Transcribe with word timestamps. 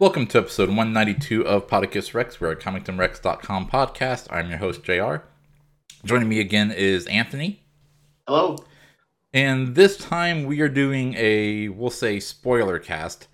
Welcome 0.00 0.28
to 0.28 0.38
episode 0.38 0.70
192 0.70 1.46
of 1.46 1.66
Podicus 1.66 2.14
Rex. 2.14 2.40
We're 2.40 2.52
a 2.52 2.56
ComictonRex.com 2.56 3.68
podcast. 3.68 4.28
I'm 4.30 4.48
your 4.48 4.56
host, 4.56 4.82
JR. 4.82 5.16
Joining 6.06 6.26
me 6.26 6.40
again 6.40 6.70
is 6.70 7.06
Anthony. 7.08 7.66
Hello. 8.26 8.56
And 9.34 9.74
this 9.74 9.98
time 9.98 10.44
we 10.44 10.62
are 10.62 10.70
doing 10.70 11.12
a, 11.18 11.68
we'll 11.68 11.90
say, 11.90 12.18
spoiler 12.18 12.78
cast. 12.78 13.28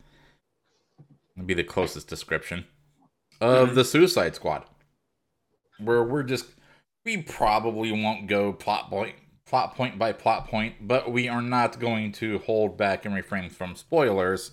Would 1.37 1.47
be 1.47 1.55
the 1.55 1.63
closest 1.63 2.09
description 2.09 2.65
of 3.41 3.69
mm-hmm. 3.69 3.77
the 3.77 3.85
Suicide 3.85 4.35
Squad. 4.35 4.65
Where 5.79 6.03
we're 6.03 6.25
just, 6.25 6.47
we 7.05 7.23
probably 7.23 7.93
won't 7.93 8.27
go 8.27 8.53
plot 8.53 8.91
point, 8.91 9.15
plot 9.47 9.77
point 9.77 10.01
by 10.01 10.11
plot 10.11 10.49
point, 10.49 10.89
but 10.89 11.13
we 11.13 11.29
are 11.29 11.43
not 11.43 11.79
going 11.79 12.11
to 12.15 12.41
hold 12.41 12.77
back 12.77 13.05
and 13.05 13.15
refrain 13.15 13.51
from 13.51 13.77
spoilers. 13.77 14.51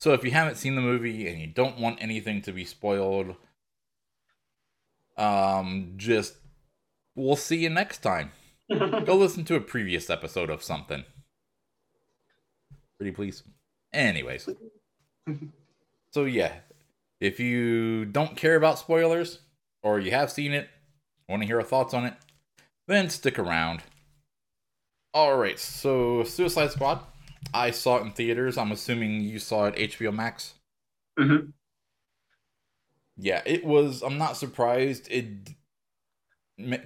So 0.00 0.12
if 0.14 0.24
you 0.24 0.30
haven't 0.30 0.56
seen 0.56 0.74
the 0.74 0.80
movie 0.80 1.28
and 1.28 1.40
you 1.40 1.46
don't 1.46 1.78
want 1.78 2.02
anything 2.02 2.40
to 2.42 2.52
be 2.52 2.64
spoiled, 2.64 3.36
um, 5.16 5.92
just 5.96 6.34
we'll 7.14 7.36
see 7.36 7.58
you 7.58 7.70
next 7.70 7.98
time. 7.98 8.32
Go 8.70 9.16
listen 9.16 9.44
to 9.44 9.56
a 9.56 9.60
previous 9.60 10.08
episode 10.08 10.48
of 10.48 10.62
something. 10.62 11.04
Pretty 12.98 13.12
please. 13.12 13.42
Anyways. 13.92 14.48
So 16.12 16.24
yeah, 16.24 16.54
if 17.20 17.38
you 17.38 18.04
don't 18.04 18.36
care 18.36 18.56
about 18.56 18.80
spoilers 18.80 19.38
or 19.82 20.00
you 20.00 20.10
have 20.10 20.30
seen 20.30 20.52
it, 20.52 20.68
want 21.28 21.42
to 21.42 21.46
hear 21.46 21.58
our 21.58 21.64
thoughts 21.64 21.94
on 21.94 22.04
it, 22.04 22.14
then 22.88 23.08
stick 23.08 23.38
around. 23.38 23.82
All 25.14 25.36
right, 25.36 25.58
so 25.58 26.24
Suicide 26.24 26.72
Squad. 26.72 27.00
I 27.54 27.70
saw 27.70 27.98
it 27.98 28.02
in 28.02 28.12
theaters. 28.12 28.58
I'm 28.58 28.72
assuming 28.72 29.20
you 29.20 29.38
saw 29.38 29.66
it 29.66 29.74
HBO 29.76 30.10
Max. 30.12 30.54
hmm 31.18 31.52
Yeah, 33.16 33.42
it 33.46 33.64
was. 33.64 34.02
I'm 34.02 34.18
not 34.18 34.36
surprised. 34.36 35.08
It 35.10 35.50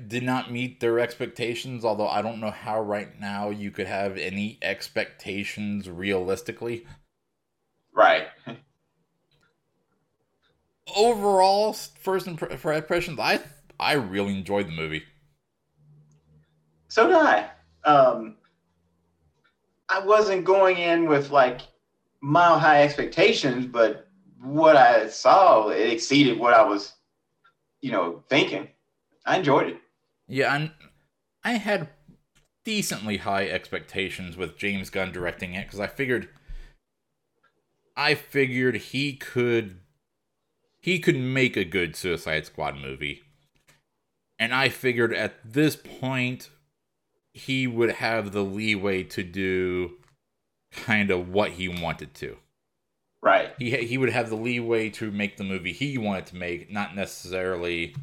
did 0.08 0.22
not 0.22 0.50
meet 0.50 0.80
their 0.80 0.98
expectations. 0.98 1.84
Although 1.84 2.08
I 2.08 2.22
don't 2.22 2.40
know 2.40 2.50
how 2.50 2.80
right 2.80 3.18
now 3.20 3.50
you 3.50 3.70
could 3.70 3.86
have 3.86 4.16
any 4.16 4.58
expectations 4.62 5.90
realistically. 5.90 6.86
Right. 7.92 8.28
Overall, 10.96 11.74
first 11.74 12.26
impressions, 12.26 13.18
I 13.18 13.40
I 13.78 13.92
really 13.92 14.38
enjoyed 14.38 14.66
the 14.68 14.72
movie. 14.72 15.04
So 16.88 17.06
did 17.06 17.16
I. 17.16 17.50
Um, 17.84 18.36
I 19.94 20.04
wasn't 20.04 20.44
going 20.44 20.76
in 20.78 21.06
with 21.06 21.30
like 21.30 21.60
mile 22.20 22.58
high 22.58 22.82
expectations, 22.82 23.66
but 23.66 24.08
what 24.42 24.76
I 24.76 25.08
saw 25.08 25.68
it 25.68 25.92
exceeded 25.92 26.36
what 26.36 26.52
I 26.52 26.64
was, 26.64 26.94
you 27.80 27.92
know, 27.92 28.24
thinking. 28.28 28.68
I 29.24 29.38
enjoyed 29.38 29.68
it. 29.68 29.76
Yeah, 30.26 30.52
and 30.52 30.72
I 31.44 31.52
had 31.52 31.90
decently 32.64 33.18
high 33.18 33.46
expectations 33.46 34.36
with 34.36 34.58
James 34.58 34.90
Gunn 34.90 35.12
directing 35.12 35.54
it 35.54 35.66
because 35.66 35.78
I 35.78 35.86
figured 35.86 36.28
I 37.96 38.16
figured 38.16 38.74
he 38.76 39.12
could 39.12 39.78
he 40.80 40.98
could 40.98 41.16
make 41.16 41.56
a 41.56 41.64
good 41.64 41.94
Suicide 41.94 42.46
Squad 42.46 42.76
movie. 42.76 43.22
And 44.40 44.52
I 44.52 44.70
figured 44.70 45.14
at 45.14 45.34
this 45.44 45.76
point 45.76 46.50
he 47.34 47.66
would 47.66 47.90
have 47.90 48.32
the 48.32 48.42
leeway 48.44 49.02
to 49.02 49.22
do 49.22 49.98
kind 50.72 51.10
of 51.10 51.28
what 51.28 51.50
he 51.50 51.68
wanted 51.68 52.14
to. 52.14 52.36
Right. 53.22 53.52
He 53.58 53.70
he 53.86 53.98
would 53.98 54.10
have 54.10 54.30
the 54.30 54.36
leeway 54.36 54.88
to 54.90 55.10
make 55.10 55.36
the 55.36 55.44
movie 55.44 55.72
he 55.72 55.98
wanted 55.98 56.26
to 56.26 56.36
make, 56.36 56.70
not 56.70 56.94
necessarily 56.96 57.94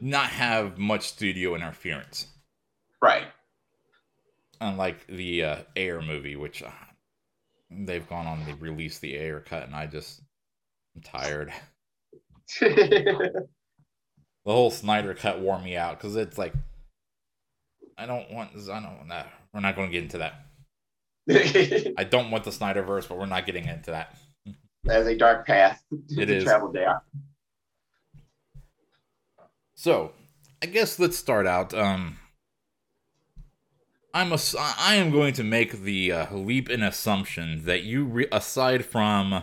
not 0.00 0.26
have 0.30 0.78
much 0.78 1.08
studio 1.08 1.54
interference. 1.54 2.26
Right. 3.02 3.26
unlike 4.60 5.06
the 5.08 5.44
uh, 5.44 5.56
Ayer 5.76 6.00
movie, 6.00 6.36
which 6.36 6.62
uh, 6.62 6.70
they've 7.70 8.08
gone 8.08 8.26
on, 8.26 8.44
they 8.46 8.54
release 8.54 8.98
the 8.98 9.14
Ayer 9.16 9.40
cut, 9.40 9.64
and 9.64 9.74
I 9.74 9.86
just 9.86 10.22
I'm 10.96 11.02
tired. 11.02 11.52
The 14.46 14.52
whole 14.52 14.70
Snyder 14.70 15.14
cut 15.14 15.40
wore 15.40 15.58
me 15.58 15.74
out 15.74 15.96
because 15.96 16.16
it's 16.16 16.36
like 16.36 16.52
I 17.96 18.06
don't 18.06 18.30
want. 18.32 18.50
I 18.54 18.80
don't. 18.80 19.06
Nah, 19.08 19.24
we're 19.52 19.60
not 19.60 19.76
going 19.76 19.88
to 19.90 19.92
get 19.92 20.02
into 20.04 20.18
that. 20.18 20.46
I 21.98 22.04
don't 22.04 22.30
want 22.30 22.44
the 22.44 22.50
Snyderverse, 22.50 23.08
but 23.08 23.18
we're 23.18 23.26
not 23.26 23.46
getting 23.46 23.66
into 23.66 23.90
that. 23.92 24.16
As 24.88 25.06
a 25.06 25.16
dark 25.16 25.46
path 25.46 25.82
It 26.10 26.26
to 26.26 26.36
is. 26.36 26.44
travel 26.44 26.70
down. 26.70 27.00
So, 29.74 30.12
I 30.62 30.66
guess 30.66 30.98
let's 30.98 31.16
start 31.16 31.46
out. 31.46 31.74
Um, 31.74 32.18
I'm 34.12 34.32
a, 34.32 34.38
I 34.58 34.94
am 34.96 35.10
going 35.10 35.34
to 35.34 35.44
make 35.44 35.82
the 35.82 36.12
uh, 36.12 36.34
leap 36.36 36.70
in 36.70 36.82
assumption 36.82 37.64
that 37.64 37.82
you, 37.82 38.04
re- 38.04 38.28
aside 38.30 38.84
from 38.84 39.42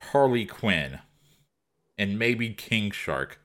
Harley 0.00 0.46
Quinn 0.46 1.00
and 1.98 2.18
maybe 2.18 2.50
King 2.50 2.90
Shark, 2.92 3.40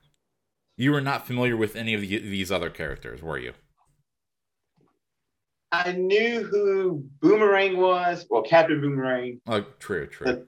you 0.80 0.92
were 0.94 1.02
not 1.02 1.28
familiar 1.28 1.58
with 1.58 1.76
any 1.76 1.94
of 1.94 2.02
the, 2.02 2.08
these 2.20 2.52
other 2.52 2.70
characters, 2.70 3.22
were 3.22 3.38
you? 3.38 3.54
I 5.74 5.92
knew 5.92 6.42
who 6.44 7.04
Boomerang 7.22 7.78
was, 7.78 8.26
well, 8.30 8.42
Captain 8.42 8.80
Boomerang. 8.82 9.42
Oh, 9.46 9.66
true, 9.80 10.08
true. 10.08 10.48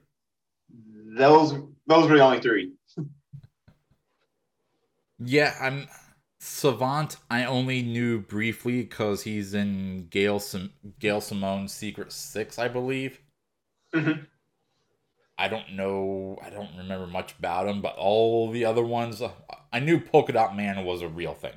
Those 1.16 1.52
those 1.86 2.08
were 2.08 2.16
the 2.16 2.24
only 2.24 2.40
three. 2.40 2.72
Yeah, 5.24 5.54
I'm 5.60 5.86
Savant. 6.40 7.16
I 7.30 7.44
only 7.44 7.80
knew 7.82 8.18
briefly 8.18 8.82
because 8.82 9.22
he's 9.22 9.54
in 9.54 10.08
Gail 10.10 10.40
Sim- 10.40 10.72
Gail 10.98 11.20
Simone's 11.20 11.72
Secret 11.72 12.10
Six, 12.10 12.58
I 12.58 12.66
believe. 12.66 13.20
Mhm. 13.94 14.26
I 15.42 15.48
don't 15.48 15.72
know. 15.72 16.38
I 16.40 16.50
don't 16.50 16.70
remember 16.78 17.08
much 17.08 17.34
about 17.36 17.66
him, 17.66 17.82
but 17.82 17.96
all 17.96 18.48
the 18.48 18.64
other 18.64 18.84
ones, 18.84 19.20
uh, 19.20 19.32
I 19.72 19.80
knew 19.80 19.98
Polka 19.98 20.32
Dot 20.32 20.56
Man 20.56 20.84
was 20.84 21.02
a 21.02 21.08
real 21.08 21.34
thing. 21.34 21.54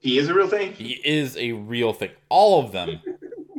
He 0.00 0.18
is 0.18 0.28
a 0.28 0.34
real 0.34 0.46
thing. 0.46 0.74
He 0.74 1.00
is 1.02 1.34
a 1.38 1.52
real 1.52 1.94
thing. 1.94 2.10
All 2.28 2.62
of 2.62 2.72
them 2.72 3.00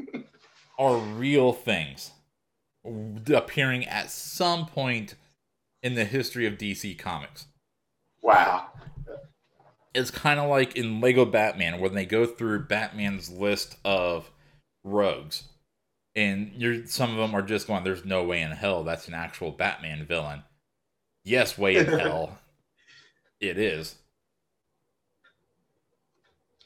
are 0.78 0.96
real 0.96 1.54
things 1.54 2.12
appearing 3.34 3.84
at 3.88 4.12
some 4.12 4.68
point 4.68 5.16
in 5.82 5.96
the 5.96 6.06
history 6.06 6.46
of 6.46 6.60
DC 6.60 7.00
Comics. 7.00 7.48
Wow. 8.22 8.68
it's 9.96 10.12
kind 10.12 10.40
of 10.40 10.52
like 10.52 10.76
in 10.76 11.02
Lego 11.02 11.26
Batman 11.26 11.80
when 11.80 11.96
they 11.96 12.06
go 12.06 12.28
through 12.28 12.68
Batman's 12.68 13.32
list 13.32 13.78
of 13.84 14.30
rogues, 14.84 15.46
and 16.16 16.52
you're 16.56 16.86
some 16.86 17.12
of 17.12 17.18
them 17.18 17.36
are 17.36 17.42
just 17.42 17.68
going, 17.68 17.84
"There's 17.84 18.06
no 18.06 18.24
way 18.24 18.42
in 18.42 18.52
hell 18.52 18.84
that's 18.84 19.08
an 19.08 19.14
actual 19.14 19.52
Batman 19.52 20.06
villain." 20.06 20.44
Yes, 21.24 21.58
way 21.58 21.76
in 21.76 21.86
hell, 22.00 22.38
it 23.40 23.58
is. 23.58 23.96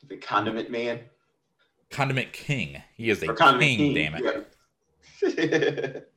The 0.08 0.18
Condiment 0.18 0.70
Man. 0.72 1.02
Condiment 1.92 2.34
King. 2.34 2.82
He 2.96 3.10
is 3.10 3.22
a 3.24 3.34
king, 3.34 3.60
King. 3.60 3.94
damn 3.94 4.16
it. 4.16 4.48
Yeah. 5.22 6.00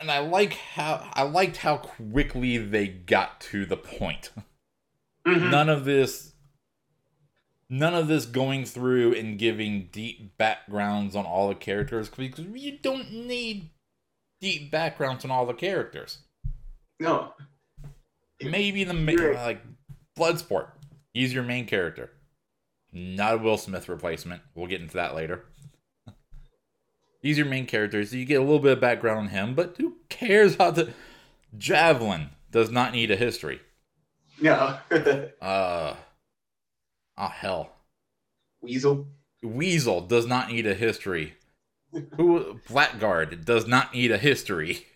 And 0.00 0.10
I 0.12 0.20
like 0.20 0.52
how 0.54 1.10
I 1.12 1.22
liked 1.22 1.56
how 1.56 1.78
quickly 1.78 2.56
they 2.56 2.86
got 2.86 3.40
to 3.42 3.66
the 3.66 3.76
point. 3.76 4.30
Mhm. 5.26 5.50
none 5.50 5.68
of 5.68 5.84
this 5.84 6.34
none 7.70 7.94
of 7.94 8.08
this 8.08 8.24
going 8.26 8.64
through 8.64 9.14
and 9.14 9.38
giving 9.38 9.88
deep 9.92 10.36
backgrounds 10.38 11.14
on 11.14 11.24
all 11.26 11.48
the 11.48 11.54
characters 11.54 12.08
because 12.08 12.44
you 12.54 12.78
don't 12.82 13.12
need 13.12 13.70
deep 14.40 14.70
backgrounds 14.70 15.24
on 15.24 15.30
all 15.30 15.46
the 15.46 15.54
characters. 15.54 16.18
No. 17.00 17.32
maybe 18.42 18.84
the 18.84 18.94
ma- 18.94 19.12
You're- 19.12 19.34
like 19.36 19.62
bloodsport. 20.18 20.68
He's 21.12 21.32
your 21.34 21.42
main 21.44 21.66
character. 21.66 22.10
Not 22.92 23.34
a 23.34 23.38
will 23.38 23.58
smith 23.58 23.88
replacement. 23.88 24.42
We'll 24.54 24.66
get 24.66 24.80
into 24.80 24.94
that 24.94 25.14
later. 25.14 25.44
He's 27.22 27.36
your 27.36 27.46
main 27.46 27.66
character 27.66 28.04
so 28.04 28.16
you 28.16 28.24
get 28.24 28.36
a 28.40 28.44
little 28.44 28.60
bit 28.60 28.72
of 28.72 28.80
background 28.80 29.18
on 29.18 29.28
him 29.28 29.54
but 29.54 29.74
who 29.78 29.96
cares 30.08 30.56
how 30.56 30.70
the 30.70 30.92
javelin 31.56 32.30
does 32.50 32.70
not 32.70 32.92
need 32.92 33.10
a 33.10 33.16
history. 33.16 33.60
No. 34.40 34.78
uh 35.42 35.94
oh 37.18 37.28
hell 37.28 37.72
Weasel. 38.60 39.06
Weasel 39.42 40.00
does 40.00 40.26
not 40.26 40.48
need 40.50 40.66
a 40.66 40.74
history. 40.74 41.34
Who 42.16 42.60
Blackguard 42.68 43.44
does 43.44 43.66
not 43.66 43.94
need 43.94 44.10
a 44.10 44.18
history. 44.18 44.86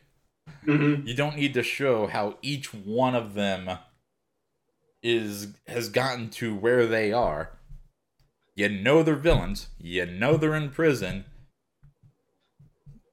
hmm 0.64 1.06
You 1.06 1.14
don't 1.14 1.36
need 1.36 1.54
to 1.54 1.62
show 1.62 2.06
how 2.08 2.38
each 2.42 2.74
one 2.74 3.14
of 3.14 3.34
them 3.34 3.78
is 5.02 5.48
has 5.68 5.88
gotten 5.88 6.28
to 6.30 6.54
where 6.54 6.86
they 6.86 7.12
are. 7.12 7.50
You 8.56 8.68
know 8.68 9.02
they're 9.02 9.14
villains. 9.14 9.68
You 9.78 10.06
know 10.06 10.36
they're 10.36 10.54
in 10.56 10.70
prison. 10.70 11.24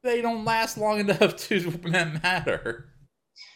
they 0.03 0.21
don't 0.21 0.45
last 0.45 0.77
long 0.77 0.99
enough 0.99 1.35
to 1.47 1.79
matter. 1.83 2.85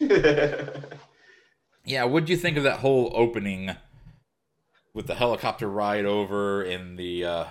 yeah, 1.84 2.04
what'd 2.04 2.28
you 2.28 2.36
think 2.36 2.56
of 2.56 2.62
that 2.64 2.80
whole 2.80 3.12
opening 3.14 3.76
with 4.94 5.08
the 5.08 5.14
helicopter 5.14 5.68
ride 5.68 6.04
over 6.04 6.62
and 6.62 6.96
the 6.98 7.24
uh 7.24 7.46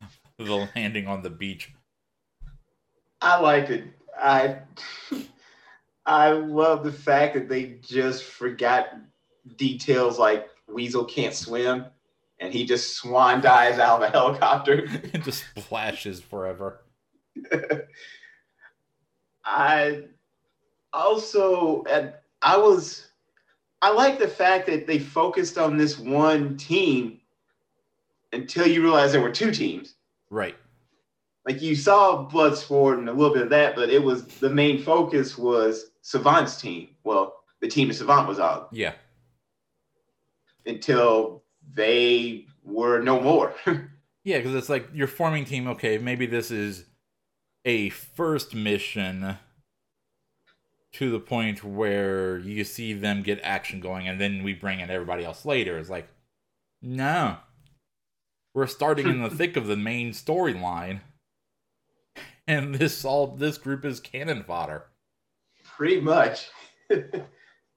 the 0.38 0.68
landing 0.76 1.08
on 1.08 1.22
the 1.22 1.30
beach? 1.30 1.72
I 3.20 3.40
liked 3.40 3.70
it. 3.70 3.84
I 4.16 4.58
I 6.06 6.30
love 6.30 6.84
the 6.84 6.92
fact 6.92 7.34
that 7.34 7.48
they 7.48 7.78
just 7.82 8.24
forgot 8.24 8.94
details 9.56 10.18
like 10.18 10.48
Weasel 10.68 11.04
can't 11.04 11.34
swim 11.34 11.86
and 12.40 12.52
he 12.52 12.64
just 12.64 12.94
swan 12.94 13.40
dives 13.40 13.78
out 13.78 14.02
of 14.02 14.08
a 14.08 14.10
helicopter. 14.10 14.84
it 15.12 15.22
just 15.22 15.44
splashes 15.56 16.20
forever. 16.20 16.82
I 19.44 20.04
also 20.92 21.84
and 21.84 22.12
I 22.42 22.56
was 22.56 23.07
I 23.80 23.92
like 23.92 24.18
the 24.18 24.28
fact 24.28 24.66
that 24.66 24.86
they 24.86 24.98
focused 24.98 25.56
on 25.56 25.76
this 25.76 25.98
one 25.98 26.56
team 26.56 27.20
until 28.32 28.66
you 28.66 28.82
realize 28.82 29.12
there 29.12 29.20
were 29.20 29.30
two 29.30 29.52
teams. 29.52 29.94
Right. 30.30 30.56
Like 31.46 31.62
you 31.62 31.74
saw 31.76 32.28
Bloodsport 32.28 32.98
and 32.98 33.08
a 33.08 33.12
little 33.12 33.32
bit 33.32 33.44
of 33.44 33.50
that, 33.50 33.74
but 33.74 33.88
it 33.88 34.02
was 34.02 34.26
the 34.26 34.50
main 34.50 34.82
focus 34.82 35.38
was 35.38 35.92
Savant's 36.02 36.60
team. 36.60 36.88
Well, 37.04 37.36
the 37.60 37.68
team 37.68 37.88
that 37.88 37.94
Savant 37.94 38.28
was 38.28 38.38
on. 38.38 38.66
Yeah. 38.72 38.94
Until 40.66 41.44
they 41.72 42.46
were 42.64 43.00
no 43.00 43.20
more. 43.20 43.54
yeah, 44.24 44.38
because 44.38 44.54
it's 44.54 44.68
like 44.68 44.88
you're 44.92 45.06
forming 45.06 45.44
team. 45.44 45.68
Okay, 45.68 45.96
maybe 45.98 46.26
this 46.26 46.50
is 46.50 46.84
a 47.64 47.88
first 47.90 48.54
mission 48.54 49.38
to 50.94 51.10
the 51.10 51.20
point 51.20 51.62
where 51.62 52.38
you 52.38 52.64
see 52.64 52.92
them 52.92 53.22
get 53.22 53.40
action 53.42 53.80
going, 53.80 54.08
and 54.08 54.20
then 54.20 54.42
we 54.42 54.54
bring 54.54 54.80
in 54.80 54.90
everybody 54.90 55.24
else 55.24 55.44
later. 55.44 55.78
It's 55.78 55.90
like, 55.90 56.08
no, 56.80 57.36
we're 58.54 58.66
starting 58.66 59.06
in 59.06 59.22
the 59.22 59.30
thick 59.34 59.56
of 59.56 59.66
the 59.66 59.76
main 59.76 60.12
storyline, 60.12 61.00
and 62.46 62.76
this 62.76 63.04
all 63.04 63.28
this 63.28 63.58
group 63.58 63.84
is 63.84 64.00
cannon 64.00 64.42
fodder. 64.42 64.86
Pretty 65.64 66.00
much. 66.00 66.48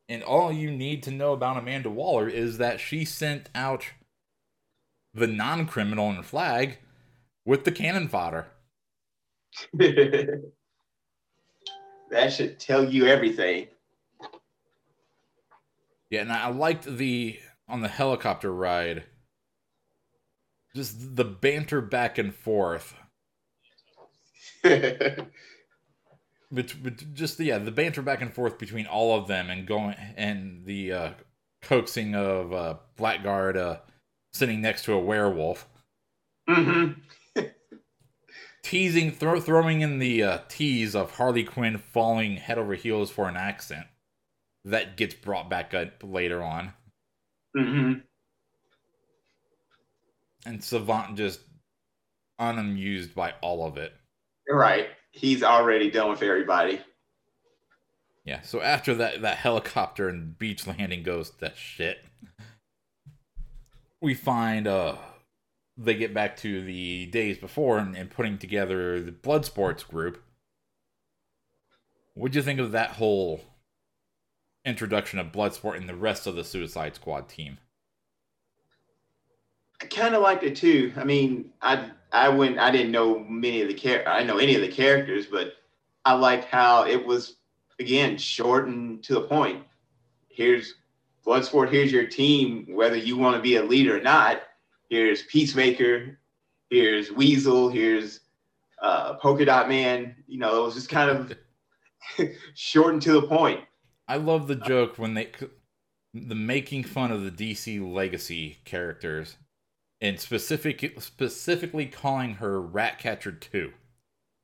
and 0.09 0.23
all 0.23 0.51
you 0.51 0.71
need 0.71 1.03
to 1.03 1.11
know 1.11 1.33
about 1.33 1.57
Amanda 1.57 1.89
Waller 1.89 2.27
is 2.27 2.57
that 2.57 2.79
she 2.79 3.05
sent 3.05 3.49
out 3.53 3.85
the 5.13 5.27
non-criminal 5.27 6.09
and 6.09 6.25
flag 6.25 6.79
with 7.45 7.65
the 7.65 7.71
cannon 7.71 8.07
fodder. 8.07 8.47
that 12.11 12.31
should 12.33 12.59
tell 12.59 12.83
you 12.83 13.07
everything. 13.07 13.67
Yeah, 16.09 16.21
and 16.21 16.31
I 16.31 16.49
liked 16.49 16.83
the 16.83 17.39
on 17.67 17.81
the 17.81 17.87
helicopter 17.87 18.53
ride. 18.53 19.05
Just 20.75 21.15
the 21.15 21.25
banter 21.25 21.81
back 21.81 22.17
and 22.17 22.35
forth. 22.35 22.93
but, 24.63 25.25
but 26.51 27.13
just 27.13 27.39
yeah, 27.39 27.57
the 27.57 27.71
banter 27.71 28.01
back 28.01 28.21
and 28.21 28.33
forth 28.33 28.59
between 28.59 28.85
all 28.85 29.17
of 29.17 29.27
them 29.27 29.49
and 29.49 29.65
going 29.65 29.95
and 30.15 30.65
the 30.65 30.91
uh, 30.91 31.09
coaxing 31.61 32.15
of 32.15 32.53
uh, 32.53 32.75
Blackguard 32.97 33.57
uh, 33.57 33.77
sitting 34.33 34.61
next 34.61 34.83
to 34.85 34.93
a 34.93 34.99
werewolf. 34.99 35.67
Mm-hmm 36.49 36.99
teasing, 38.63 39.11
throw, 39.11 39.39
throwing 39.39 39.81
in 39.81 39.99
the 39.99 40.23
uh, 40.23 40.39
tease 40.47 40.95
of 40.95 41.11
Harley 41.11 41.43
Quinn 41.43 41.77
falling 41.77 42.37
head 42.37 42.57
over 42.57 42.75
heels 42.75 43.11
for 43.11 43.27
an 43.27 43.35
accent 43.35 43.87
that 44.65 44.97
gets 44.97 45.13
brought 45.13 45.49
back 45.49 45.73
up 45.73 45.91
later 46.03 46.43
on. 46.43 46.73
Mm-hmm. 47.57 47.99
And 50.45 50.63
Savant 50.63 51.17
just 51.17 51.41
unamused 52.39 53.13
by 53.13 53.33
all 53.41 53.65
of 53.65 53.77
it. 53.77 53.93
Right. 54.49 54.87
He's 55.11 55.43
already 55.43 55.91
done 55.91 56.09
with 56.09 56.23
everybody. 56.23 56.81
Yeah, 58.23 58.41
so 58.41 58.61
after 58.61 58.93
that 58.95 59.23
that 59.23 59.37
helicopter 59.37 60.07
and 60.07 60.37
beach 60.37 60.67
landing 60.67 61.01
goes 61.01 61.31
that 61.39 61.57
shit, 61.57 61.97
we 63.99 64.13
find 64.13 64.67
uh 64.67 64.95
they 65.83 65.95
get 65.95 66.13
back 66.13 66.37
to 66.37 66.61
the 66.61 67.07
days 67.07 67.37
before 67.37 67.77
and, 67.77 67.95
and 67.95 68.09
putting 68.09 68.37
together 68.37 69.01
the 69.01 69.11
blood 69.11 69.45
sports 69.45 69.83
group. 69.83 70.21
What'd 72.13 72.35
you 72.35 72.41
think 72.41 72.59
of 72.59 72.71
that 72.71 72.91
whole 72.91 73.41
introduction 74.65 75.17
of 75.17 75.31
Bloodsport 75.31 75.77
and 75.77 75.89
the 75.89 75.95
rest 75.95 76.27
of 76.27 76.35
the 76.35 76.43
Suicide 76.43 76.95
Squad 76.95 77.29
team? 77.29 77.57
I 79.81 79.85
kind 79.85 80.13
of 80.13 80.21
liked 80.21 80.43
it 80.43 80.55
too. 80.55 80.93
I 80.95 81.03
mean, 81.03 81.51
I 81.61 81.89
I 82.11 82.29
went 82.29 82.59
I 82.59 82.69
didn't 82.69 82.91
know 82.91 83.19
many 83.19 83.61
of 83.61 83.67
the 83.67 83.73
char- 83.73 84.07
I 84.07 84.23
know 84.23 84.37
any 84.37 84.55
of 84.55 84.61
the 84.61 84.67
characters, 84.67 85.25
but 85.25 85.53
I 86.05 86.13
liked 86.13 86.45
how 86.45 86.85
it 86.85 87.03
was 87.03 87.37
again 87.79 88.17
short 88.17 88.67
and 88.67 89.03
to 89.03 89.15
the 89.15 89.21
point. 89.21 89.63
Here's 90.29 90.75
Bloodsport. 91.25 91.71
Here's 91.71 91.91
your 91.91 92.05
team. 92.05 92.67
Whether 92.69 92.97
you 92.97 93.17
want 93.17 93.35
to 93.35 93.41
be 93.41 93.55
a 93.55 93.63
leader 93.63 93.97
or 93.97 94.01
not, 94.01 94.43
here's 94.91 95.23
Peacemaker, 95.23 96.19
here's 96.69 97.11
Weasel, 97.11 97.69
here's 97.69 98.19
uh, 98.83 99.15
Polka 99.15 99.45
Dot 99.45 99.67
Man. 99.67 100.15
You 100.27 100.37
know, 100.37 100.61
it 100.61 100.65
was 100.65 100.75
just 100.75 100.89
kind 100.89 101.09
of 101.09 101.37
short 102.53 102.93
and 102.93 103.01
to 103.01 103.13
the 103.13 103.23
point. 103.23 103.61
I 104.07 104.17
love 104.17 104.47
the 104.47 104.55
joke 104.55 104.99
when 104.99 105.15
they 105.15 105.31
the 106.13 106.35
making 106.35 106.83
fun 106.83 107.11
of 107.11 107.23
the 107.23 107.31
DC 107.31 107.81
Legacy 107.81 108.59
characters 108.65 109.37
and 110.01 110.19
specific 110.19 111.01
specifically 111.01 111.85
calling 111.85 112.35
her 112.35 112.61
Ratcatcher 112.61 113.31
2. 113.31 113.71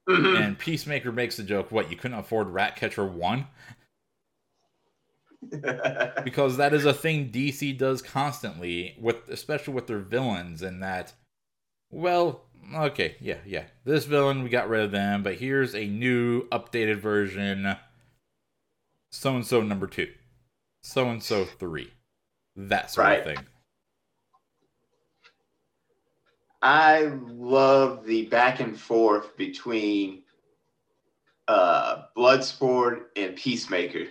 Mm-hmm. 0.08 0.42
And 0.42 0.58
Peacemaker 0.58 1.12
makes 1.12 1.36
the 1.36 1.44
joke, 1.44 1.70
what, 1.70 1.92
you 1.92 1.98
couldn't 1.98 2.18
afford 2.18 2.48
Ratcatcher 2.48 3.06
1? 3.06 3.46
because 6.24 6.58
that 6.58 6.74
is 6.74 6.86
a 6.86 6.94
thing 6.94 7.30
DC 7.30 7.78
does 7.78 8.02
constantly 8.02 8.96
with 9.00 9.30
especially 9.30 9.74
with 9.74 9.88
their 9.88 10.00
villains 10.00 10.62
and 10.62 10.82
that 10.82 11.14
well 11.92 12.46
okay 12.76 13.16
yeah 13.20 13.38
yeah. 13.46 13.66
This 13.86 14.06
villain 14.06 14.44
we 14.44 14.50
got 14.50 14.70
rid 14.70 14.84
of 14.84 14.92
them 14.92 15.24
but 15.24 15.36
here's 15.36 15.76
a 15.76 15.86
new 15.86 16.48
updated 16.50 16.98
version. 16.98 17.76
So 19.12 19.36
and 19.36 19.46
so 19.46 19.62
number 19.62 19.88
2 19.88 20.08
so 20.82 21.08
and 21.10 21.22
so 21.22 21.46
3 21.46 21.92
that 22.56 22.92
sort 22.92 23.08
right. 23.08 23.20
of 23.20 23.26
thing. 23.26 23.46
I 26.64 27.12
love 27.28 28.06
the 28.06 28.26
back 28.26 28.60
and 28.60 28.78
forth 28.78 29.38
between 29.38 30.24
uh 31.48 32.06
Bloodsport 32.18 33.04
and 33.16 33.36
Peacemaker 33.36 34.08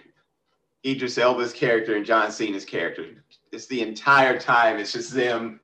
Idris 0.86 1.18
Elba's 1.18 1.52
character 1.52 1.96
and 1.96 2.06
John 2.06 2.30
Cena's 2.30 2.64
character. 2.64 3.06
It's 3.52 3.66
the 3.66 3.82
entire 3.82 4.38
time. 4.38 4.78
It's 4.78 4.92
just 4.92 5.12
them 5.12 5.60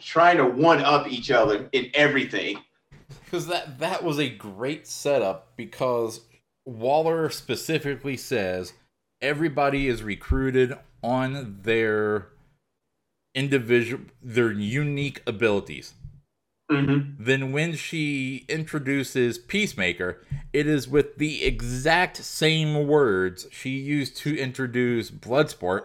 trying 0.00 0.36
to 0.36 0.44
one 0.44 0.82
up 0.82 1.08
each 1.08 1.30
other 1.30 1.68
in 1.72 1.90
everything. 1.94 2.58
Because 3.24 3.46
that 3.46 3.78
that 3.78 4.04
was 4.04 4.18
a 4.18 4.28
great 4.28 4.86
setup 4.86 5.56
because 5.56 6.20
Waller 6.66 7.30
specifically 7.30 8.16
says 8.16 8.74
everybody 9.20 9.88
is 9.88 10.02
recruited 10.02 10.76
on 11.02 11.60
their 11.62 12.28
individual 13.34 14.04
their 14.22 14.52
unique 14.52 15.22
abilities. 15.26 15.94
Mm-hmm. 16.70 17.22
Then 17.22 17.52
when 17.52 17.74
she 17.74 18.46
introduces 18.48 19.36
Peacemaker, 19.36 20.24
it 20.52 20.66
is 20.66 20.88
with 20.88 21.18
the 21.18 21.44
exact 21.44 22.16
same 22.16 22.86
words 22.86 23.46
she 23.50 23.70
used 23.70 24.16
to 24.18 24.36
introduce 24.36 25.10
Bloodsport 25.10 25.84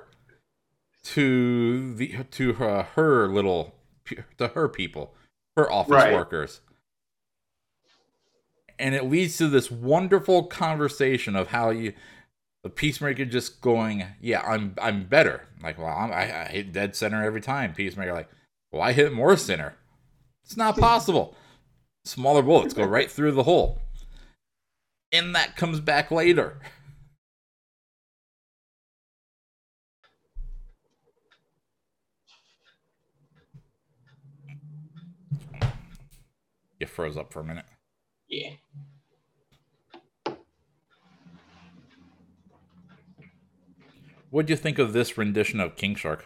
to 1.04 1.94
the 1.96 2.24
to 2.32 2.54
her, 2.54 2.84
her 2.96 3.28
little 3.28 3.76
to 4.38 4.48
her 4.50 4.70
people, 4.70 5.14
her 5.58 5.70
office 5.70 5.92
right. 5.92 6.14
workers. 6.14 6.62
And 8.78 8.96
it 8.96 9.10
leads 9.10 9.38
to 9.38 9.50
this 9.50 9.70
wonderful 9.70 10.44
conversation 10.44 11.36
of 11.36 11.50
how 11.50 11.72
you 11.72 11.94
the 12.64 12.70
peacemaker 12.70 13.26
just 13.26 13.60
going, 13.60 14.06
yeah, 14.22 14.42
I'm 14.42 14.76
I'm 14.82 15.06
better. 15.06 15.48
Like, 15.62 15.78
well, 15.78 15.88
I'm, 15.88 16.12
I, 16.12 16.44
I 16.44 16.46
hit 16.46 16.72
dead 16.72 16.96
center 16.96 17.24
every 17.24 17.42
time. 17.42 17.74
Peacemaker 17.74 18.14
like, 18.14 18.30
well, 18.72 18.82
I 18.82 18.94
hit 18.94 19.12
more 19.12 19.36
center. 19.36 19.76
It's 20.50 20.58
not 20.58 20.80
possible. 20.80 21.36
Smaller 22.06 22.42
bullets 22.42 22.74
go 22.74 22.84
right 22.84 23.12
through 23.12 23.34
the 23.34 23.44
hole. 23.44 23.78
And 25.12 25.36
that 25.36 25.56
comes 25.56 25.80
back 25.80 26.10
later. 26.10 26.60
You 36.80 36.88
froze 36.88 37.16
up 37.16 37.32
for 37.32 37.42
a 37.42 37.44
minute. 37.44 37.66
Yeah. 38.28 38.54
What 44.32 44.48
do 44.48 44.54
you 44.54 44.58
think 44.58 44.80
of 44.80 44.94
this 44.94 45.16
rendition 45.16 45.60
of 45.60 45.76
King 45.76 45.94
Shark? 45.94 46.26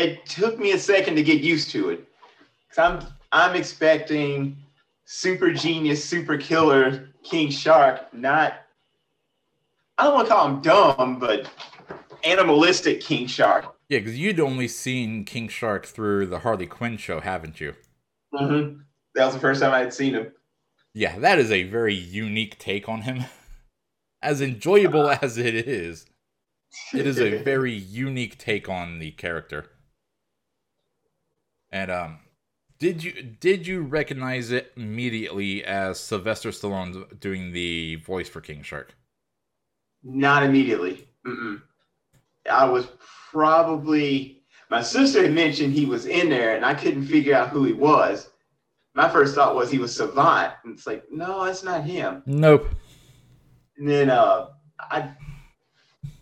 It. 0.00 0.26
Took 0.26 0.58
me 0.58 0.72
a 0.72 0.78
second 0.78 1.16
to 1.16 1.22
get 1.22 1.40
used 1.40 1.70
to 1.70 1.90
it. 1.90 2.08
Cause 2.74 2.78
I'm 2.78 3.08
I'm 3.32 3.56
expecting 3.56 4.56
super 5.04 5.52
genius, 5.52 6.04
super 6.04 6.36
killer 6.36 7.08
King 7.22 7.50
Shark, 7.50 8.12
not 8.12 8.54
I 9.98 10.04
don't 10.04 10.14
want 10.14 10.28
to 10.28 10.32
call 10.32 10.48
him 10.48 10.60
dumb, 10.60 11.18
but 11.18 11.50
animalistic 12.22 13.00
King 13.00 13.26
Shark. 13.26 13.74
Yeah, 13.88 13.98
because 13.98 14.18
you'd 14.18 14.38
only 14.38 14.68
seen 14.68 15.24
King 15.24 15.48
Shark 15.48 15.86
through 15.86 16.26
the 16.26 16.40
Harley 16.40 16.66
Quinn 16.66 16.96
show, 16.96 17.20
haven't 17.20 17.60
you? 17.60 17.74
Mm-hmm. 18.32 18.80
That 19.14 19.24
was 19.24 19.34
the 19.34 19.40
first 19.40 19.60
time 19.60 19.72
I 19.72 19.80
had 19.80 19.92
seen 19.92 20.14
him. 20.14 20.32
Yeah, 20.94 21.18
that 21.18 21.38
is 21.38 21.50
a 21.50 21.64
very 21.64 21.94
unique 21.94 22.58
take 22.58 22.88
on 22.88 23.02
him. 23.02 23.24
As 24.22 24.40
enjoyable 24.40 25.08
as 25.08 25.38
it 25.38 25.54
is, 25.54 26.06
it 26.92 27.06
is 27.06 27.20
a 27.20 27.38
very 27.44 27.72
unique 27.72 28.36
take 28.36 28.68
on 28.68 28.98
the 28.98 29.12
character. 29.12 29.66
And 31.70 31.90
um, 31.90 32.18
did 32.78 33.02
you 33.02 33.12
did 33.22 33.66
you 33.66 33.82
recognize 33.82 34.50
it 34.50 34.72
immediately 34.76 35.64
as 35.64 35.98
Sylvester 36.00 36.50
Stallone 36.50 37.18
doing 37.20 37.52
the 37.52 37.96
voice 37.96 38.28
for 38.28 38.40
King 38.40 38.62
Shark? 38.62 38.94
Not 40.02 40.42
immediately. 40.42 41.08
Mm-mm. 41.26 41.60
I 42.50 42.64
was 42.64 42.86
probably 43.30 44.42
my 44.70 44.82
sister 44.82 45.22
had 45.22 45.32
mentioned 45.32 45.72
he 45.72 45.86
was 45.86 46.06
in 46.06 46.28
there, 46.28 46.54
and 46.54 46.64
I 46.64 46.74
couldn't 46.74 47.06
figure 47.06 47.34
out 47.34 47.48
who 47.48 47.64
he 47.64 47.72
was. 47.72 48.28
My 48.94 49.08
first 49.08 49.34
thought 49.34 49.54
was 49.54 49.70
he 49.70 49.78
was 49.78 49.94
Savant, 49.94 50.54
and 50.64 50.74
it's 50.74 50.86
like, 50.86 51.04
no, 51.10 51.44
that's 51.44 51.62
not 51.62 51.84
him. 51.84 52.22
Nope. 52.26 52.68
And 53.76 53.88
then 53.88 54.10
uh, 54.10 54.48
I 54.78 55.10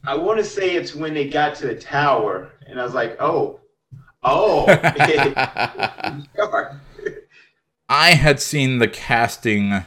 I 0.04 0.16
want 0.16 0.38
to 0.38 0.44
say 0.44 0.74
it's 0.74 0.94
when 0.94 1.14
they 1.14 1.28
got 1.28 1.54
to 1.56 1.66
the 1.66 1.74
tower, 1.74 2.52
and 2.66 2.80
I 2.80 2.84
was 2.84 2.94
like, 2.94 3.20
oh, 3.20 3.60
oh. 4.22 4.66
I 7.88 8.10
had 8.14 8.40
seen 8.40 8.78
the 8.78 8.88
casting 8.88 9.84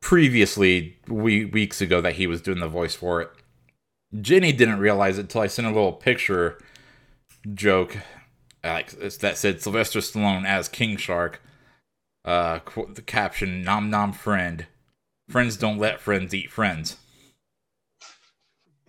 previously 0.00 0.98
we, 1.06 1.44
weeks 1.44 1.80
ago 1.80 2.00
that 2.00 2.14
he 2.14 2.26
was 2.26 2.40
doing 2.40 2.60
the 2.60 2.68
voice 2.68 2.94
for 2.94 3.20
it. 3.20 3.30
Jenny 4.20 4.52
didn't 4.52 4.78
realize 4.78 5.18
it 5.18 5.22
until 5.22 5.42
I 5.42 5.46
sent 5.46 5.68
a 5.68 5.70
little 5.70 5.92
picture 5.92 6.58
joke 7.54 7.96
like 8.62 8.90
that 8.90 9.38
said 9.38 9.62
Sylvester 9.62 10.00
Stallone 10.00 10.44
as 10.46 10.68
King 10.68 10.96
Shark. 10.96 11.40
Uh, 12.24 12.60
the 12.94 13.02
caption: 13.02 13.62
"Nom 13.62 13.88
nom 13.90 14.12
friend, 14.12 14.66
friends 15.28 15.56
don't 15.56 15.78
let 15.78 16.00
friends 16.00 16.34
eat 16.34 16.50
friends." 16.50 16.96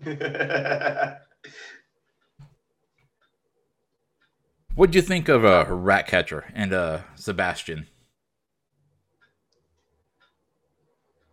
What'd 4.76 4.96
you 4.96 5.02
think 5.02 5.28
of 5.28 5.44
uh, 5.44 5.66
Ratcatcher 5.68 6.46
and 6.54 6.74
uh, 6.74 7.02
Sebastian? 7.16 7.88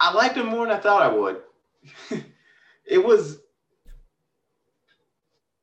I 0.00 0.12
liked 0.12 0.36
him 0.36 0.46
more 0.46 0.66
than 0.66 0.76
I 0.76 0.80
thought 0.80 1.02
I 1.02 1.08
would. 1.08 1.42
it 2.86 3.04
was 3.04 3.38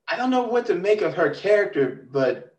I 0.08 0.16
don't 0.16 0.30
know 0.30 0.44
what 0.44 0.66
to 0.68 0.76
make 0.76 1.02
of 1.02 1.14
her 1.16 1.34
character, 1.34 2.08
but 2.12 2.56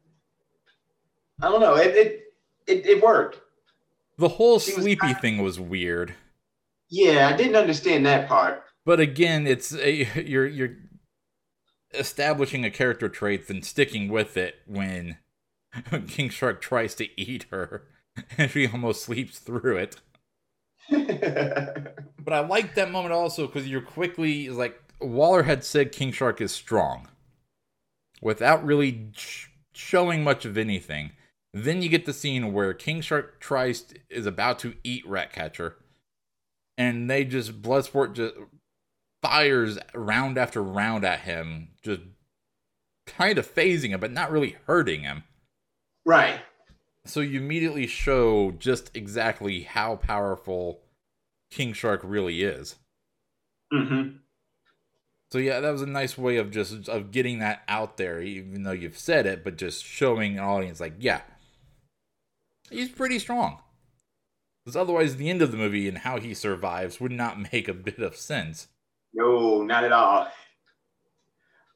I 1.40 1.49
don't 1.49 1.61
know. 1.61 1.76
It 1.76 1.94
it 1.94 2.23
it, 2.66 2.87
it 2.87 3.02
worked. 3.02 3.40
The 4.18 4.28
whole 4.28 4.58
she 4.58 4.73
sleepy 4.73 5.08
was 5.08 5.16
thing 5.18 5.38
was 5.42 5.61
weird. 5.61 6.14
Yeah, 6.88 7.28
I 7.32 7.37
didn't 7.37 7.56
understand 7.56 8.06
that 8.06 8.28
part. 8.28 8.62
But 8.85 9.00
again, 9.00 9.46
it's 9.46 9.75
a, 9.75 9.90
you're 10.26 10.46
you're 10.46 10.76
establishing 11.95 12.64
a 12.64 12.71
character 12.71 13.09
trait 13.09 13.49
and 13.49 13.64
sticking 13.64 14.09
with 14.09 14.37
it 14.37 14.57
when 14.66 15.19
King 16.09 16.28
Shark 16.28 16.61
tries 16.61 16.95
to 16.97 17.21
eat 17.21 17.47
her 17.50 17.85
and 18.38 18.50
she 18.50 18.66
almost 18.66 19.05
sleeps 19.05 19.38
through 19.38 19.76
it. 19.76 19.97
but 20.90 22.33
I 22.33 22.40
like 22.40 22.75
that 22.75 22.90
moment 22.90 23.12
also 23.12 23.47
because 23.47 23.69
you're 23.69 23.81
quickly 23.81 24.49
like 24.49 24.81
Waller 25.00 25.43
had 25.43 25.64
said 25.64 25.93
King 25.93 26.12
Shark 26.12 26.40
is 26.40 26.52
strong 26.52 27.09
without 28.23 28.64
really 28.64 29.11
sh- 29.16 29.49
showing 29.75 30.23
much 30.23 30.45
of 30.45 30.57
anything. 30.57 31.12
Then 31.52 31.83
you 31.83 31.88
get 31.88 32.07
the 32.07 32.12
scene 32.12 32.52
where 32.52 32.73
King 32.75 33.00
Shark 33.00 33.40
tries 33.40 33.83
to, 33.83 33.99
is 34.11 34.26
about 34.26 34.59
to 34.61 34.75
eat 34.85 35.07
Ratcatcher, 35.09 35.76
and 36.76 37.11
they 37.11 37.25
just 37.25 37.62
Bloodsport 37.62 38.12
just 38.12 38.35
fires 39.23 39.78
round 39.94 40.38
after 40.38 40.62
round 40.62 41.04
at 41.04 41.20
him, 41.20 41.68
just 41.82 42.02
kind 43.06 43.38
of 43.38 43.52
phasing 43.52 43.90
him, 43.90 44.00
but 44.00 44.12
not 44.12 44.30
really 44.30 44.56
hurting 44.66 45.02
him. 45.02 45.25
Right. 46.04 46.40
So 47.04 47.20
you 47.20 47.40
immediately 47.40 47.87
show 47.87 48.52
just 48.52 48.90
exactly 48.94 49.62
how 49.62 49.96
powerful 49.96 50.80
King 51.50 51.73
Shark 51.73 52.00
really 52.02 52.42
is. 52.42 52.76
Mm-hmm. 53.73 54.16
So 55.32 55.38
yeah, 55.38 55.61
that 55.61 55.70
was 55.70 55.82
a 55.82 55.87
nice 55.87 56.16
way 56.16 56.37
of 56.37 56.50
just 56.50 56.88
of 56.88 57.11
getting 57.11 57.40
that 57.40 57.62
out 57.68 57.96
there, 57.96 58.20
even 58.20 58.62
though 58.62 58.73
you've 58.73 58.99
said 58.99 59.26
it, 59.26 59.42
but 59.42 59.56
just 59.56 59.85
showing 59.85 60.38
an 60.38 60.44
audience 60.44 60.80
like, 60.80 60.94
yeah, 60.99 61.23
he's 62.70 62.88
pretty 62.88 63.18
strong. 63.18 63.58
Because 64.64 64.76
otherwise, 64.76 65.16
the 65.16 65.30
end 65.30 65.42
of 65.42 65.52
the 65.52 65.56
movie 65.56 65.88
and 65.88 65.99
how 65.99 66.18
he 66.18 66.35
survives 66.35 67.00
would 67.00 67.12
not 67.12 67.40
make 67.52 67.68
a 67.68 67.75
bit 67.75 67.99
of 67.99 68.16
sense. 68.16 68.68
No, 69.16 69.62
not 69.62 69.82
at 69.82 69.92
all. 69.92 70.28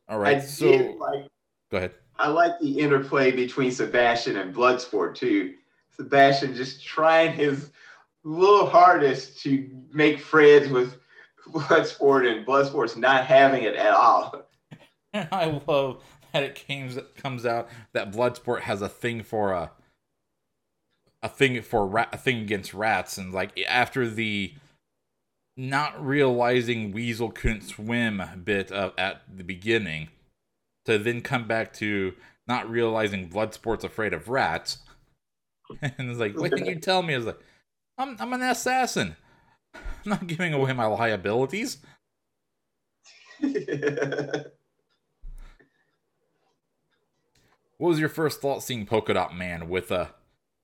All 0.09 0.19
right, 0.19 0.37
I 0.37 0.41
so 0.41 0.69
like, 1.01 1.27
go 1.71 1.79
ahead. 1.79 1.95
I 2.19 2.29
like 2.29 2.61
the 2.61 2.79
interplay 2.79 3.31
between 3.31 3.73
Sebastian 3.73 4.37
and 4.37 4.55
Bloodsport 4.55 5.15
too. 5.15 5.55
Sebastian 5.97 6.55
just 6.55 6.85
trying 6.85 7.33
his 7.33 7.71
little 8.25 8.67
hardest 8.67 9.41
to 9.43 9.69
make 9.93 10.21
friends 10.21 10.69
with 10.69 10.99
Bloodsport 11.49 12.31
and 12.31 12.47
Bloodsport's 12.47 12.97
not 12.97 13.25
having 13.25 13.63
it 13.63 13.75
at 13.75 13.93
all. 13.93 14.45
And 15.15 15.29
I 15.33 15.61
love 15.67 16.03
that 16.33 16.43
it 16.43 16.63
comes 16.69 16.99
comes 17.17 17.47
out 17.47 17.69
that 17.93 18.13
Bloodsport 18.13 18.61
has 18.61 18.83
a 18.83 18.89
thing 18.89 19.23
for 19.23 19.53
a 19.53 19.71
a 21.23 21.29
thing 21.29 21.61
for 21.63 21.87
rat, 21.87 22.09
a 22.13 22.17
thing 22.19 22.39
against 22.41 22.75
rats, 22.75 23.19
and 23.19 23.33
like 23.33 23.59
after 23.69 24.09
the 24.09 24.55
not 25.61 26.05
realizing 26.05 26.91
Weasel 26.91 27.31
couldn't 27.31 27.63
swim 27.63 28.23
bit 28.45 28.73
of, 28.73 28.95
at 28.97 29.23
the 29.31 29.45
beginning, 29.45 30.09
to 30.87 30.97
then 30.97 31.21
come 31.21 31.47
back 31.47 31.75
to 31.75 32.15
not 32.49 32.69
realizing 32.71 33.29
Bloodsport's 33.29 33.85
afraid 33.85 34.15
of 34.15 34.29
rats, 34.29 34.79
and 35.83 36.11
it's 36.11 36.19
like, 36.19 36.37
what 36.39 36.51
did 36.51 36.67
you 36.67 36.77
tell 36.77 37.03
me? 37.03 37.15
I 37.15 37.19
was 37.19 37.27
like, 37.27 37.41
I'm 37.99 38.17
I'm 38.19 38.33
an 38.33 38.43
assassin. 38.43 39.17
I'm 39.75 39.81
not 40.07 40.27
giving 40.27 40.55
away 40.55 40.73
my 40.73 40.87
liabilities. 40.87 41.79
what 43.41 44.53
was 47.79 48.01
your 48.01 48.09
first 48.09 48.41
thought 48.41 48.63
seeing 48.63 48.87
Polka 48.87 49.13
Dot 49.15 49.37
Man 49.37 49.69
with 49.69 49.93
uh 49.93 50.07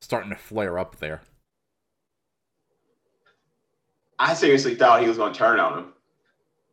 starting 0.01 0.31
to 0.31 0.37
flare 0.37 0.79
up 0.79 0.97
there? 0.97 1.21
I 4.19 4.35
seriously 4.35 4.75
thought 4.75 5.03
he 5.03 5.09
was 5.09 5.19
going 5.19 5.33
to 5.33 5.39
turn 5.39 5.61
on 5.61 5.79
him 5.79 5.93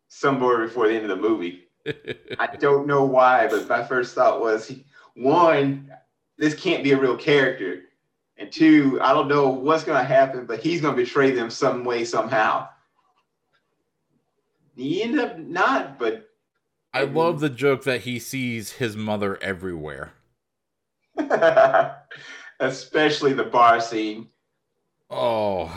somewhere 0.07 0.65
before 0.65 0.87
the 0.87 0.93
end 0.93 1.03
of 1.03 1.09
the 1.09 1.15
movie. 1.15 1.67
I 2.39 2.55
don't 2.55 2.87
know 2.87 3.03
why, 3.03 3.47
but 3.47 3.67
my 3.67 3.83
first 3.83 4.15
thought 4.15 4.39
was 4.39 4.71
one, 5.15 5.91
this 6.37 6.55
can't 6.55 6.83
be 6.83 6.91
a 6.91 6.99
real 6.99 7.17
character. 7.17 7.81
And 8.37 8.51
two, 8.51 8.99
I 9.01 9.13
don't 9.13 9.27
know 9.27 9.49
what's 9.49 9.83
going 9.83 9.99
to 9.99 10.07
happen, 10.07 10.45
but 10.45 10.59
he's 10.59 10.81
going 10.81 10.95
to 10.95 11.01
betray 11.01 11.31
them 11.31 11.49
some 11.49 11.83
way, 11.83 12.05
somehow. 12.05 12.67
He 14.75 15.03
ended 15.03 15.19
up 15.19 15.37
not, 15.37 15.99
but. 15.99 16.29
I 16.93 17.03
love 17.03 17.39
the 17.39 17.49
joke 17.49 17.83
that 17.83 18.01
he 18.01 18.19
sees 18.19 18.73
his 18.73 18.95
mother 18.95 19.41
everywhere. 19.41 20.13
Especially 22.59 23.33
the 23.33 23.43
bar 23.43 23.81
scene. 23.81 24.29
Oh. 25.09 25.71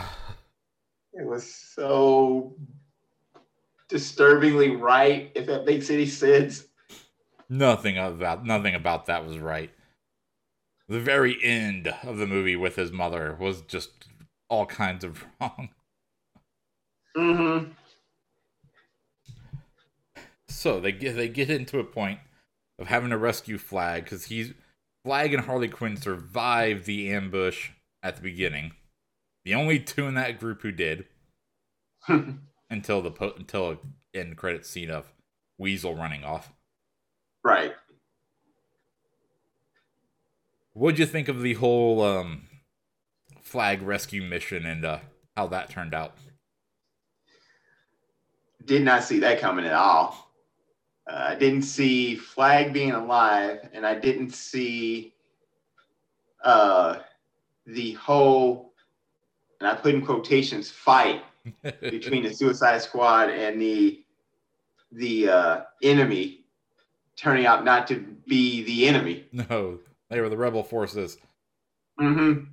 It 1.19 1.25
was 1.25 1.53
so 1.53 2.55
disturbingly 3.89 4.75
right, 4.75 5.31
if 5.35 5.45
that 5.47 5.65
makes 5.65 5.89
any 5.89 6.05
sense. 6.05 6.65
Nothing 7.49 7.97
about 7.97 8.45
nothing 8.45 8.75
about 8.75 9.05
that 9.05 9.25
was 9.25 9.37
right 9.37 9.71
the 10.87 10.99
very 10.99 11.37
end 11.43 11.87
of 12.03 12.17
the 12.17 12.27
movie 12.27 12.55
with 12.55 12.75
his 12.75 12.91
mother 12.91 13.35
was 13.39 13.61
just 13.61 13.89
all 14.49 14.65
kinds 14.65 15.03
of 15.03 15.23
wrong. 15.41 15.69
Mm-hmm. 17.15 17.71
So 20.47 20.79
they 20.79 20.91
get 20.91 21.15
they 21.15 21.27
get 21.27 21.49
into 21.49 21.79
a 21.79 21.83
point 21.83 22.19
of 22.79 22.87
having 22.87 23.09
to 23.09 23.17
rescue 23.17 23.57
Flag 23.57 24.05
because 24.05 24.25
he's 24.25 24.53
Flag 25.03 25.33
and 25.33 25.45
Harley 25.45 25.67
Quinn 25.67 25.97
survived 25.97 26.85
the 26.85 27.11
ambush 27.11 27.71
at 28.01 28.15
the 28.15 28.21
beginning. 28.21 28.73
The 29.47 29.55
only 29.55 29.79
two 29.79 30.07
in 30.07 30.15
that 30.15 30.41
group 30.41 30.61
who 30.61 30.73
did. 30.73 31.05
until 32.69 33.01
the 33.01 33.11
po- 33.11 33.33
until 33.37 33.71
a 33.71 33.77
end 34.13 34.35
credit 34.35 34.65
scene 34.65 34.89
of 34.89 35.13
Weasel 35.57 35.95
running 35.95 36.25
off. 36.25 36.51
right. 37.45 37.73
What'd 40.73 40.99
you 40.99 41.05
think 41.05 41.29
of 41.29 41.41
the 41.41 41.53
whole 41.53 42.03
um, 42.03 42.41
flag 43.41 43.81
rescue 43.81 44.21
mission 44.21 44.65
and 44.65 44.83
uh, 44.83 44.99
how 45.37 45.47
that 45.47 45.69
turned 45.69 45.93
out? 45.93 46.17
Did 48.65 48.81
not 48.81 49.05
see 49.05 49.19
that 49.19 49.39
coming 49.39 49.65
at 49.65 49.71
all. 49.71 50.29
Uh, 51.09 51.27
I 51.29 51.35
didn't 51.35 51.61
see 51.61 52.17
Flag 52.17 52.73
being 52.73 52.91
alive, 52.91 53.69
and 53.71 53.87
I 53.87 53.95
didn't 53.95 54.31
see 54.31 55.13
uh, 56.43 56.97
the 57.65 57.93
whole, 57.93 58.66
and 59.59 59.67
I 59.69 59.75
put 59.75 59.93
in 59.95 60.05
quotations, 60.05 60.69
fight 60.69 61.23
between 61.81 62.23
the 62.23 62.33
Suicide 62.33 62.81
Squad 62.81 63.29
and 63.29 63.59
the 63.61 64.03
the 64.91 65.29
uh, 65.29 65.61
enemy 65.83 66.45
turning 67.15 67.45
out 67.45 67.65
not 67.65 67.87
to 67.87 67.99
be 68.27 68.63
the 68.63 68.87
enemy. 68.87 69.25
no, 69.31 69.79
they 70.09 70.21
were 70.21 70.29
the 70.29 70.37
rebel 70.37 70.63
forces, 70.63 71.17
Mm-hmm. 71.99 72.43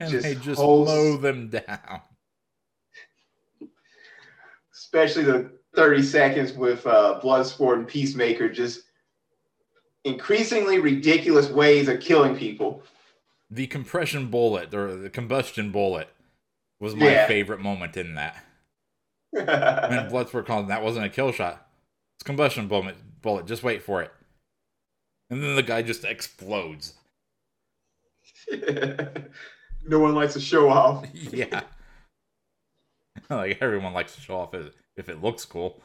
and 0.00 0.10
Just 0.10 0.22
they 0.24 0.34
just 0.34 0.60
whole- 0.60 0.86
mow 0.86 1.16
them 1.16 1.48
down. 1.50 2.00
Especially 4.72 5.24
the 5.24 5.50
30 5.74 6.02
seconds 6.02 6.52
with 6.52 6.86
uh, 6.86 7.20
Bloodsport 7.22 7.74
and 7.74 7.86
Peacemaker, 7.88 8.48
just 8.48 8.82
increasingly 10.04 10.78
ridiculous 10.78 11.48
ways 11.50 11.88
of 11.88 12.00
killing 12.00 12.36
people. 12.36 12.82
The 13.50 13.66
compression 13.66 14.26
bullet 14.28 14.72
or 14.74 14.96
the 14.96 15.10
combustion 15.10 15.70
bullet 15.70 16.08
was 16.80 16.94
my 16.94 17.06
Yeah. 17.10 17.26
favorite 17.26 17.60
moment 17.60 17.96
in 17.96 18.14
that. 18.14 18.42
When 19.32 19.44
Bloodsport 19.44 20.46
called 20.46 20.68
that 20.68 20.82
wasn't 20.82 21.06
a 21.06 21.10
kill 21.10 21.32
shot. 21.32 21.66
It's 22.16 22.24
combustion 22.24 22.68
bullet. 22.68 22.96
Bullet. 23.22 23.46
Just 23.46 23.62
wait 23.62 23.82
for 23.82 24.02
it. 24.02 24.12
And 25.28 25.42
then 25.42 25.56
the 25.56 25.62
guy 25.62 25.82
just 25.82 26.04
explodes. 26.04 26.94
no 28.52 29.98
one 29.98 30.14
likes 30.14 30.34
to 30.34 30.40
show 30.40 30.68
off. 30.68 31.06
yeah. 31.14 31.62
like 33.28 33.58
everyone 33.60 33.92
likes 33.92 34.14
to 34.14 34.20
show 34.20 34.36
off 34.36 34.54
if, 34.54 34.72
if 34.96 35.08
it 35.08 35.22
looks 35.22 35.44
cool. 35.44 35.82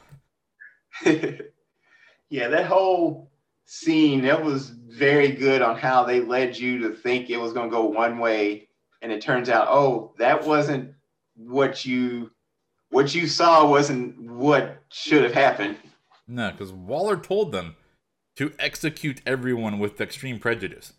yeah, 1.04 2.48
that 2.48 2.66
whole 2.66 3.30
scene 3.64 4.22
that 4.22 4.42
was 4.44 4.70
very 4.70 5.28
good 5.32 5.62
on 5.62 5.76
how 5.76 6.04
they 6.04 6.20
led 6.20 6.56
you 6.56 6.78
to 6.80 6.94
think 6.94 7.30
it 7.30 7.38
was 7.38 7.52
going 7.52 7.68
to 7.70 7.74
go 7.76 7.84
one 7.84 8.18
way, 8.18 8.68
and 9.02 9.10
it 9.12 9.20
turns 9.20 9.48
out, 9.48 9.66
oh, 9.68 10.12
that 10.18 10.46
wasn't 10.46 10.94
what 11.36 11.84
you 11.84 12.30
what 12.90 13.14
you 13.14 13.26
saw 13.26 13.68
wasn't 13.68 14.18
what 14.30 14.82
should 14.90 15.22
have 15.22 15.34
happened. 15.34 15.76
No, 16.28 16.50
because 16.52 16.72
Waller 16.72 17.16
told 17.16 17.50
them 17.50 17.74
to 18.36 18.52
execute 18.58 19.20
everyone 19.26 19.78
with 19.78 20.00
extreme 20.00 20.38
prejudice. 20.38 20.92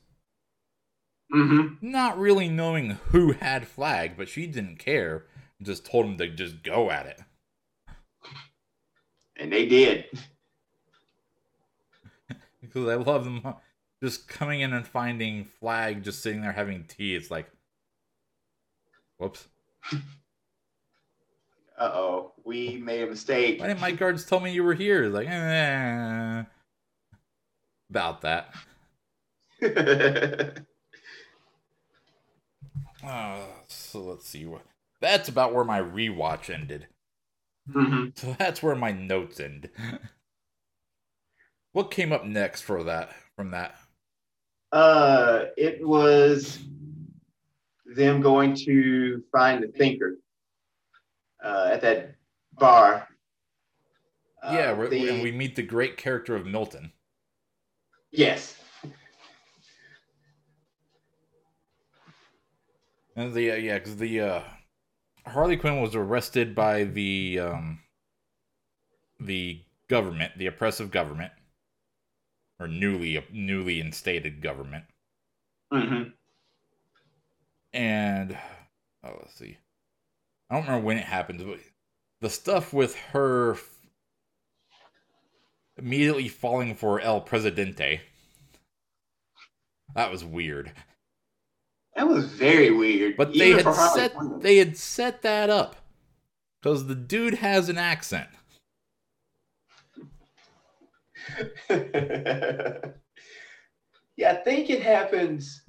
Mm-hmm. 1.33 1.75
Not 1.81 2.19
really 2.19 2.50
knowing 2.50 2.98
who 3.10 3.31
had 3.33 3.67
flag, 3.67 4.17
but 4.17 4.27
she 4.27 4.48
didn't 4.48 4.77
care. 4.77 5.25
Just 5.62 5.86
told 5.86 6.05
him 6.05 6.17
to 6.17 6.27
just 6.27 6.62
go 6.63 6.91
at 6.91 7.05
it. 7.05 7.22
And 9.38 9.51
they 9.51 9.65
did. 9.65 10.05
Because 12.62 12.89
I 12.89 12.95
love 12.95 13.25
them 13.25 13.43
just 14.01 14.27
coming 14.27 14.62
in 14.62 14.74
and 14.74 14.88
finding 14.88 15.45
flag 15.45 16.01
just 16.01 16.24
sitting 16.24 16.41
there 16.41 16.53
having 16.53 16.86
tea. 16.86 17.13
It's 17.13 17.29
like, 17.29 17.48
whoops. 19.17 19.48
Uh 21.77 21.92
oh, 21.94 22.33
we 22.46 22.77
made 22.77 23.01
a 23.01 23.07
mistake. 23.07 23.59
Why 23.59 23.68
didn't 23.68 23.81
my 23.81 23.92
guards 23.92 24.25
tell 24.25 24.40
me 24.40 24.51
you 24.53 24.64
were 24.64 24.74
here? 24.75 25.03
It's 25.05 25.14
like, 25.14 25.27
eh. 25.27 26.44
About 27.90 28.22
that. 28.22 28.53
Uh, 33.03 33.42
so 33.68 34.00
let's 34.00 34.27
see 34.27 34.46
what. 34.46 34.61
That's 35.01 35.27
about 35.27 35.53
where 35.53 35.66
my 35.66 35.81
rewatch 35.81 36.50
ended. 36.50 36.87
Mhm. 37.70 38.18
So 38.18 38.35
that's 38.40 38.64
where 38.64 38.75
my 38.75 38.92
notes 38.92 39.40
end. 39.40 39.70
what 41.74 41.92
came 41.92 42.14
up 42.14 42.25
next 42.25 42.61
for 42.61 42.83
that? 42.83 43.11
From 43.35 43.51
that? 43.51 43.75
Uh, 44.72 45.46
it 45.57 45.85
was 45.85 46.59
them 47.96 48.22
going 48.22 48.56
to 48.56 49.24
find 49.32 49.64
the 49.64 49.68
thinker 49.68 50.18
uh, 51.44 51.70
at 51.74 51.82
that 51.82 52.16
bar. 52.53 53.08
Uh, 54.42 54.51
yeah, 54.53 54.74
the- 54.88 55.10
and 55.10 55.24
we 55.24 55.32
meet 55.32 55.56
the 55.56 55.64
great 55.64 55.98
character 55.98 56.36
of 56.36 56.46
Milton. 56.46 56.92
yes. 58.12 58.58
And 63.16 63.34
the 63.34 63.51
uh, 63.51 63.56
yeah, 63.56 63.77
because 63.77 63.98
the 63.98 64.20
uh, 64.22 64.44
Harley 65.27 65.56
Quinn 65.58 65.82
was 65.82 65.96
arrested 65.96 66.56
by 66.56 66.84
the 66.84 67.40
um, 67.40 67.79
the 69.20 69.62
government, 69.88 70.38
the 70.38 70.48
oppressive 70.48 70.90
government, 70.92 71.32
or 72.60 72.68
newly 72.68 73.24
newly 73.32 73.79
instated 73.79 74.42
government, 74.42 74.86
hmm 75.72 76.03
and 77.74 78.38
oh, 79.03 79.18
let's 79.20 79.36
see, 79.36 79.57
I 80.50 80.55
don't 80.55 80.66
remember 80.66 80.86
when 80.86 80.98
it 80.98 81.05
happens, 81.05 81.44
but 81.44 81.59
the 82.22 82.29
stuff 82.29 82.74
with 82.74 82.96
her 83.12 83.57
immediately 85.77 86.27
falling 86.27 86.75
for 86.75 87.00
El 87.00 87.22
Presidente. 87.22 88.01
That 89.96 90.12
was 90.12 90.24
weird. 90.24 90.72
That 91.96 92.07
was 92.07 92.25
very 92.25 92.72
weird. 92.72 93.18
But 93.18 93.33
they 93.33 93.51
had 93.51 93.74
set 93.74 94.16
Quinn. 94.16 94.40
they 94.40 94.57
had 94.57 94.77
set 94.77 95.22
that 95.22 95.50
up 95.50 95.75
because 96.62 96.88
the 96.88 96.96
dude 96.96 97.36
has 97.36 97.70
an 97.70 97.77
accent. 97.77 98.29
yeah, 104.18 104.31
I 104.31 104.36
think 104.44 104.70
it 104.70 104.81
happens. 104.81 105.62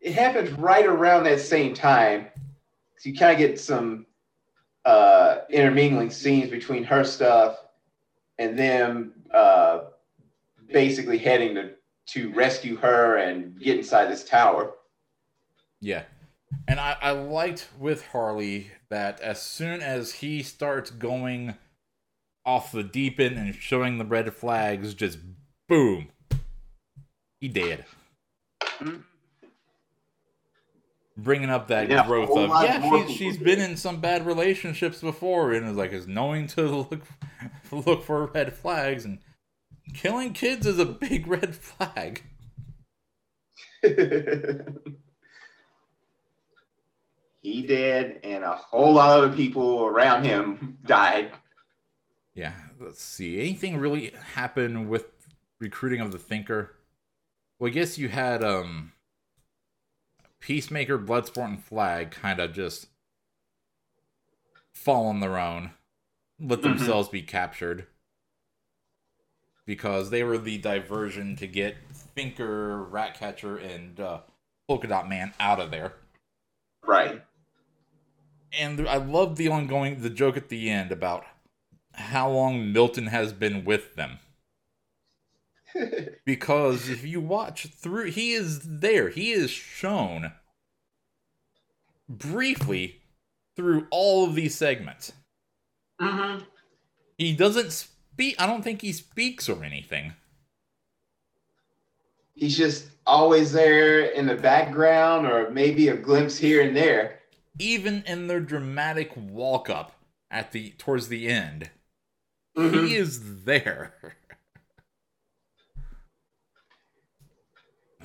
It 0.00 0.12
happens 0.12 0.50
right 0.52 0.86
around 0.86 1.24
that 1.24 1.40
same 1.40 1.74
time. 1.74 2.26
So 2.98 3.08
you 3.08 3.16
kind 3.16 3.32
of 3.32 3.38
get 3.38 3.58
some 3.60 4.06
uh, 4.84 5.38
intermingling 5.50 6.10
scenes 6.10 6.50
between 6.50 6.84
her 6.84 7.04
stuff 7.04 7.58
and 8.38 8.58
them 8.58 9.12
uh, 9.32 9.80
basically 10.72 11.18
heading 11.18 11.54
to 11.54 11.72
to 12.06 12.32
rescue 12.34 12.76
her 12.76 13.16
and 13.16 13.60
get 13.60 13.76
inside 13.76 14.06
this 14.06 14.24
tower. 14.24 14.74
Yeah, 15.80 16.04
and 16.68 16.78
I 16.78 16.96
I 17.00 17.10
liked 17.10 17.68
with 17.78 18.06
Harley 18.06 18.70
that 18.88 19.20
as 19.20 19.42
soon 19.42 19.80
as 19.82 20.12
he 20.12 20.42
starts 20.42 20.90
going 20.90 21.56
off 22.44 22.70
the 22.70 22.84
deep 22.84 23.18
end 23.18 23.36
and 23.36 23.54
showing 23.54 23.98
the 23.98 24.04
red 24.04 24.32
flags, 24.32 24.94
just 24.94 25.18
boom, 25.68 26.08
he 27.40 27.48
dead. 27.48 27.84
Mhm. 28.78 29.02
Bringing 31.16 31.48
up 31.50 31.68
that 31.68 31.88
Yeah, 31.88 32.06
growth 32.06 32.36
of 32.36 32.58
yeah, 32.62 32.78
more 32.78 32.98
she's, 32.98 33.06
people 33.06 33.14
she's 33.16 33.38
do. 33.38 33.44
been 33.44 33.58
in 33.60 33.76
some 33.76 34.00
bad 34.00 34.26
relationships 34.26 35.00
before, 35.00 35.52
and 35.52 35.66
is 35.66 35.76
like 35.76 35.92
is 35.92 36.06
knowing 36.06 36.46
to 36.48 36.62
look 36.90 37.02
look 37.70 38.04
for 38.04 38.26
red 38.26 38.54
flags 38.54 39.04
and 39.04 39.18
killing 39.94 40.32
kids 40.34 40.66
is 40.66 40.78
a 40.78 40.84
big 40.86 41.26
red 41.28 41.54
flag. 41.56 42.22
he 47.42 47.62
did, 47.62 48.20
and 48.24 48.44
a 48.44 48.56
whole 48.56 48.94
lot 48.94 49.24
of 49.24 49.36
people 49.36 49.84
around 49.86 50.24
him 50.24 50.78
died. 50.84 51.32
Yeah, 52.34 52.52
let's 52.80 53.02
see. 53.02 53.40
Anything 53.40 53.78
really 53.78 54.12
happen 54.34 54.88
with 54.88 55.06
recruiting 55.58 56.00
of 56.00 56.12
the 56.12 56.18
Thinker? 56.18 56.76
Well, 57.58 57.70
I 57.70 57.72
guess 57.74 57.98
you 57.98 58.08
had 58.08 58.42
um 58.44 58.92
Peacemaker, 60.46 60.96
Bloodsport, 60.96 61.46
and 61.48 61.64
Flag 61.64 62.12
kind 62.12 62.38
of 62.38 62.52
just 62.52 62.86
fall 64.72 65.06
on 65.08 65.18
their 65.18 65.36
own, 65.36 65.72
let 66.38 66.60
Mhm. 66.60 66.62
themselves 66.62 67.08
be 67.08 67.20
captured 67.20 67.88
because 69.64 70.10
they 70.10 70.22
were 70.22 70.38
the 70.38 70.58
diversion 70.58 71.34
to 71.34 71.48
get 71.48 71.76
Thinker, 71.92 72.80
Ratcatcher, 72.84 73.56
and 73.58 73.98
uh, 73.98 74.20
Polka 74.68 74.86
Dot 74.86 75.08
Man 75.08 75.34
out 75.40 75.58
of 75.58 75.72
there. 75.72 75.94
Right. 76.82 77.24
and 78.52 78.88
I 78.88 78.96
love 78.98 79.34
the 79.36 79.48
ongoing 79.48 80.00
the 80.00 80.08
joke 80.08 80.36
at 80.36 80.48
the 80.48 80.70
end 80.70 80.92
about 80.92 81.26
how 81.94 82.30
long 82.30 82.72
Milton 82.72 83.08
has 83.08 83.32
been 83.32 83.64
with 83.64 83.96
them 83.96 84.20
because 86.24 86.88
if 86.88 87.04
you 87.04 87.20
watch 87.20 87.66
through 87.66 88.10
he 88.10 88.32
is 88.32 88.60
there 88.80 89.08
he 89.10 89.32
is 89.32 89.50
shown 89.50 90.32
briefly 92.08 93.00
through 93.56 93.86
all 93.90 94.24
of 94.24 94.34
these 94.34 94.54
segments 94.54 95.12
Mm-hmm. 96.00 96.44
He 97.16 97.34
doesn't 97.34 97.72
speak. 97.72 98.36
I 98.38 98.46
don't 98.46 98.62
think 98.62 98.82
he 98.82 98.92
speaks 98.92 99.48
or 99.48 99.64
anything. 99.64 100.12
He's 102.34 102.56
just 102.56 102.88
always 103.06 103.52
there 103.52 104.00
in 104.00 104.26
the 104.26 104.34
background, 104.34 105.26
or 105.26 105.50
maybe 105.50 105.88
a 105.88 105.96
glimpse 105.96 106.36
here 106.36 106.60
and 106.60 106.76
there. 106.76 107.20
Even 107.58 108.02
in 108.06 108.26
their 108.26 108.40
dramatic 108.40 109.12
walk 109.16 109.70
up 109.70 109.92
at 110.30 110.52
the 110.52 110.72
towards 110.76 111.08
the 111.08 111.28
end, 111.28 111.70
Mhm. 112.56 112.86
he 112.86 112.96
is 112.96 113.44
there. 113.44 113.94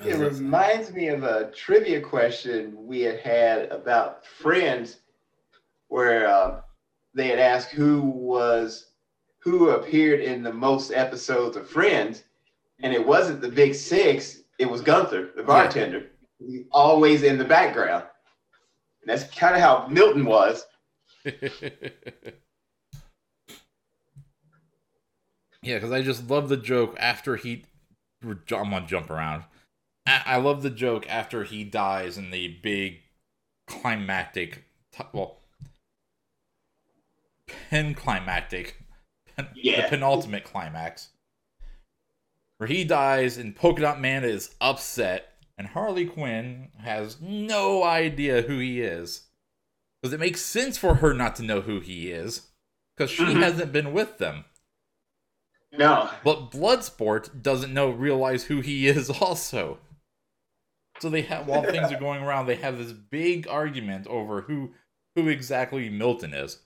It 0.04 0.18
reminds 0.18 0.92
me 0.92 1.08
of 1.08 1.22
a 1.22 1.50
trivia 1.52 2.00
question 2.00 2.74
we 2.76 3.00
had 3.02 3.20
had 3.20 3.70
about 3.70 4.26
Friends, 4.26 4.98
where 5.88 6.26
uh, 6.26 6.60
they 7.14 7.28
had 7.28 7.38
asked 7.38 7.70
who 7.70 8.00
was 8.00 8.92
who 9.38 9.70
appeared 9.70 10.20
in 10.20 10.42
the 10.42 10.52
most 10.52 10.92
episodes 10.92 11.56
of 11.56 11.68
Friends, 11.68 12.24
and 12.82 12.92
it 12.92 13.04
wasn't 13.04 13.40
the 13.40 13.48
Big 13.48 13.74
Six. 13.74 14.40
It 14.58 14.68
was 14.68 14.80
Gunther, 14.80 15.30
the 15.36 15.42
bartender. 15.42 16.10
He's 16.38 16.64
always 16.70 17.22
in 17.22 17.38
the 17.38 17.44
background. 17.44 18.04
And 19.02 19.10
that's 19.10 19.24
kind 19.34 19.54
of 19.54 19.60
how 19.60 19.86
Milton 19.88 20.24
was. 20.24 20.64
yeah, 21.24 21.32
because 25.62 25.92
I 25.92 26.02
just 26.02 26.28
love 26.28 26.48
the 26.48 26.56
joke 26.56 26.96
after 26.98 27.36
he. 27.36 27.64
I'm 28.24 28.38
gonna 28.48 28.86
jump 28.86 29.10
around. 29.10 29.44
I, 30.06 30.22
I 30.26 30.36
love 30.36 30.62
the 30.62 30.70
joke 30.70 31.06
after 31.08 31.44
he 31.44 31.64
dies 31.64 32.18
in 32.18 32.30
the 32.30 32.48
big 32.62 33.00
climactic. 33.66 34.64
Well, 35.12 35.38
pen 37.70 37.94
climactic. 37.94 38.82
Pen, 39.36 39.48
Yeah. 39.54 39.82
The 39.82 39.88
penultimate 39.88 40.44
climax. 40.44 41.10
Where 42.58 42.68
he 42.68 42.84
dies 42.84 43.38
and 43.38 43.56
Polka 43.56 43.80
Dot 43.82 44.00
Man 44.00 44.22
is 44.24 44.54
upset, 44.60 45.32
and 45.58 45.68
Harley 45.68 46.06
Quinn 46.06 46.68
has 46.78 47.20
no 47.20 47.82
idea 47.82 48.42
who 48.42 48.58
he 48.58 48.80
is. 48.80 49.22
Because 50.00 50.12
it 50.14 50.20
makes 50.20 50.40
sense 50.40 50.76
for 50.78 50.96
her 50.96 51.12
not 51.14 51.36
to 51.36 51.42
know 51.42 51.60
who 51.60 51.80
he 51.80 52.10
is. 52.10 52.48
Because 52.96 53.10
she 53.10 53.22
Mhm. 53.24 53.42
hasn't 53.42 53.72
been 53.72 53.92
with 53.92 54.18
them. 54.18 54.44
No. 55.72 56.10
But 56.22 56.50
Bloodsport 56.50 57.42
doesn't 57.42 57.72
know 57.72 57.90
realize 57.90 58.44
who 58.44 58.60
he 58.60 58.86
is 58.86 59.08
also. 59.20 59.78
So 61.02 61.10
they 61.10 61.22
have 61.22 61.48
while 61.48 61.64
things 61.64 61.90
are 61.90 61.98
going 61.98 62.22
around, 62.22 62.46
they 62.46 62.54
have 62.54 62.78
this 62.78 62.92
big 62.92 63.48
argument 63.48 64.06
over 64.06 64.42
who 64.42 64.70
who 65.16 65.26
exactly 65.26 65.90
Milton 65.90 66.32
is. 66.32 66.60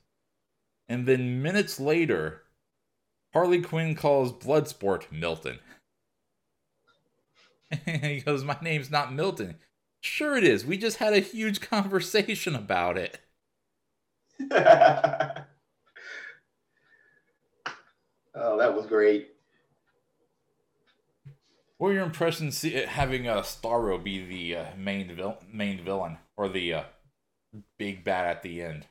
And 0.90 1.06
then 1.06 1.40
minutes 1.40 1.80
later, 1.80 2.42
Harley 3.32 3.62
Quinn 3.62 3.94
calls 3.94 4.34
Bloodsport 4.34 5.10
Milton. 5.10 5.58
he 7.86 8.20
goes, 8.20 8.44
My 8.44 8.58
name's 8.60 8.90
not 8.90 9.10
Milton. 9.10 9.56
Sure 10.02 10.36
it 10.36 10.44
is. 10.44 10.66
We 10.66 10.76
just 10.76 10.98
had 10.98 11.14
a 11.14 11.20
huge 11.20 11.60
conversation 11.70 12.54
about 12.54 12.98
it. 12.98 13.18
oh, 14.50 15.46
that 18.58 18.74
was 18.74 18.84
great. 18.84 19.35
What 21.78 21.88
were 21.88 21.94
your 21.94 22.04
impressions 22.04 22.56
see, 22.56 22.72
having 22.72 23.28
uh, 23.28 23.42
Starro 23.42 24.02
be 24.02 24.24
the 24.24 24.56
uh, 24.56 24.66
main 24.76 25.14
vil- 25.14 25.42
main 25.52 25.84
villain 25.84 26.18
or 26.36 26.48
the 26.48 26.72
uh, 26.72 26.82
big 27.78 28.02
bad 28.02 28.26
at 28.26 28.42
the 28.42 28.62
end? 28.62 28.86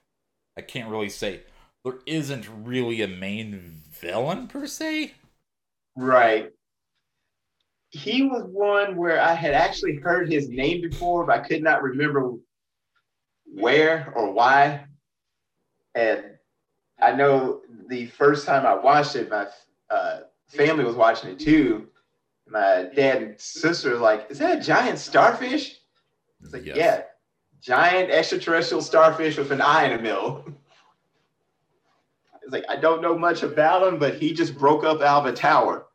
I 0.58 0.62
can't 0.62 0.90
really 0.90 1.10
say 1.10 1.42
there 1.84 2.00
isn't 2.06 2.48
really 2.64 3.02
a 3.02 3.08
main 3.08 3.82
villain 3.90 4.48
per 4.48 4.68
se. 4.68 5.14
Right. 5.96 6.52
He 7.90 8.24
was 8.24 8.44
one 8.44 8.98
where 8.98 9.20
I 9.20 9.34
had 9.34 9.54
actually 9.54 9.96
heard 9.96 10.32
his 10.32 10.50
name 10.50 10.82
before, 10.82 11.26
but 11.26 11.40
I 11.40 11.48
could 11.48 11.64
not 11.64 11.82
remember 11.82 12.34
where 13.46 14.12
or 14.16 14.32
why. 14.32 14.86
And 15.96 16.24
I 17.02 17.14
know 17.14 17.62
the 17.88 18.08
first 18.08 18.46
time 18.46 18.66
I 18.66 18.76
watched 18.76 19.16
it, 19.16 19.30
my 19.30 19.48
uh, 19.90 20.20
family 20.50 20.84
was 20.84 20.96
watching 20.96 21.32
it 21.32 21.40
too. 21.40 21.88
My 22.48 22.90
dad 22.96 23.22
and 23.22 23.40
sister 23.40 23.92
were 23.92 23.98
like, 23.98 24.28
"Is 24.30 24.40
that 24.40 24.60
a 24.60 24.62
giant 24.62 25.00
starfish?" 25.00 25.80
It's 26.44 26.54
like, 26.54 26.66
Yes. 26.66 26.78
"Yeah, 26.78 27.02
giant 27.62 28.12
extraterrestrial 28.12 28.82
starfish 28.82 29.38
with 29.38 29.52
an 29.52 29.62
eye 29.62 29.86
in 29.86 29.98
the 29.98 30.04
middle." 30.04 30.46
It's 32.44 32.54
like 32.54 32.66
I 32.70 32.76
don't 32.76 33.02
know 33.02 33.18
much 33.18 33.42
about 33.42 33.88
him, 33.88 33.98
but 33.98 34.16
he 34.16 34.32
just 34.32 34.56
broke 34.56 34.84
up 34.84 35.02
out 35.02 35.26
of 35.26 35.34
a 35.34 35.36
tower. 35.36 35.88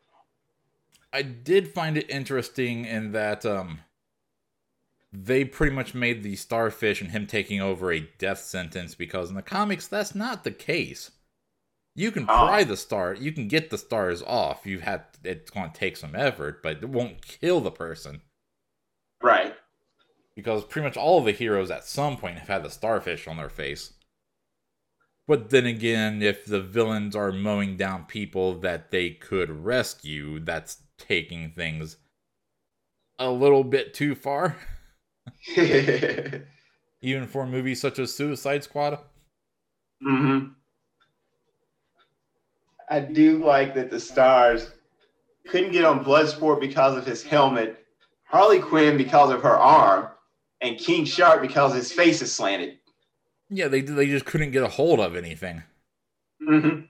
I 1.12 1.22
did 1.22 1.68
find 1.68 1.96
it 1.96 2.10
interesting 2.10 2.84
in 2.84 3.12
that 3.12 3.46
um 3.46 3.80
they 5.12 5.44
pretty 5.44 5.74
much 5.74 5.94
made 5.94 6.22
the 6.22 6.36
starfish 6.36 7.00
and 7.00 7.10
him 7.10 7.26
taking 7.26 7.60
over 7.60 7.92
a 7.92 8.00
death 8.18 8.40
sentence 8.40 8.94
because 8.94 9.28
in 9.28 9.36
the 9.36 9.42
comics 9.42 9.86
that's 9.86 10.14
not 10.14 10.42
the 10.44 10.50
case. 10.50 11.12
You 12.00 12.10
can 12.10 12.22
Oh. 12.22 12.26
pry 12.46 12.64
the 12.64 12.78
star, 12.78 13.12
you 13.12 13.30
can 13.30 13.46
get 13.46 13.68
the 13.68 13.76
stars 13.76 14.22
off. 14.22 14.64
You 14.64 14.78
have 14.78 14.86
had 14.86 15.04
it's 15.22 15.50
going 15.50 15.70
to 15.70 15.78
take 15.78 15.98
some 15.98 16.14
effort, 16.14 16.62
but 16.62 16.78
it 16.82 16.88
won't 16.88 17.20
kill 17.26 17.60
the 17.60 17.70
person 17.70 18.22
Right. 19.22 19.54
because 20.34 20.64
pretty 20.64 20.88
much 20.88 20.96
all 20.96 21.18
of 21.18 21.26
the 21.26 21.32
heroes 21.32 21.70
at 21.70 21.84
some 21.84 22.16
point 22.16 22.38
have 22.38 22.48
had 22.48 22.62
the 22.62 22.70
starfish 22.70 23.28
on 23.28 23.36
their 23.36 23.50
face. 23.50 23.92
But 25.28 25.50
then 25.50 25.66
again, 25.66 26.22
if 26.22 26.46
the 26.46 26.62
villains 26.62 27.14
are 27.14 27.32
mowing 27.32 27.76
down 27.76 28.06
people 28.06 28.58
that 28.60 28.90
they 28.90 29.10
could 29.10 29.50
rescue, 29.50 30.40
that's 30.40 30.82
taking 30.96 31.50
things 31.50 31.98
a 33.18 33.30
little 33.30 33.62
bit 33.62 33.92
too 33.92 34.14
far. 34.14 34.56
Even 35.56 37.26
for 37.26 37.46
movies 37.46 37.82
such 37.82 37.98
as 37.98 38.14
Suicide 38.14 38.64
Squad. 38.64 39.00
hmm 40.02 40.46
I 42.90 43.00
do 43.00 43.38
like 43.38 43.74
that 43.76 43.88
the 43.90 44.00
stars 44.00 44.70
couldn't 45.46 45.72
get 45.72 45.84
on 45.84 46.04
Bloodsport 46.04 46.60
because 46.60 46.96
of 46.96 47.06
his 47.06 47.22
helmet, 47.22 47.86
Harley 48.24 48.58
Quinn 48.58 48.96
because 48.96 49.30
of 49.30 49.42
her 49.42 49.56
arm, 49.56 50.08
and 50.60 50.76
King 50.76 51.04
Shark 51.04 51.40
because 51.40 51.72
his 51.72 51.92
face 51.92 52.20
is 52.20 52.34
slanted. 52.34 52.78
Yeah, 53.48 53.68
they 53.68 53.80
they 53.80 54.06
just 54.06 54.24
couldn't 54.26 54.50
get 54.50 54.62
a 54.62 54.68
hold 54.68 55.00
of 55.00 55.16
anything. 55.16 55.62
hmm 56.46 56.80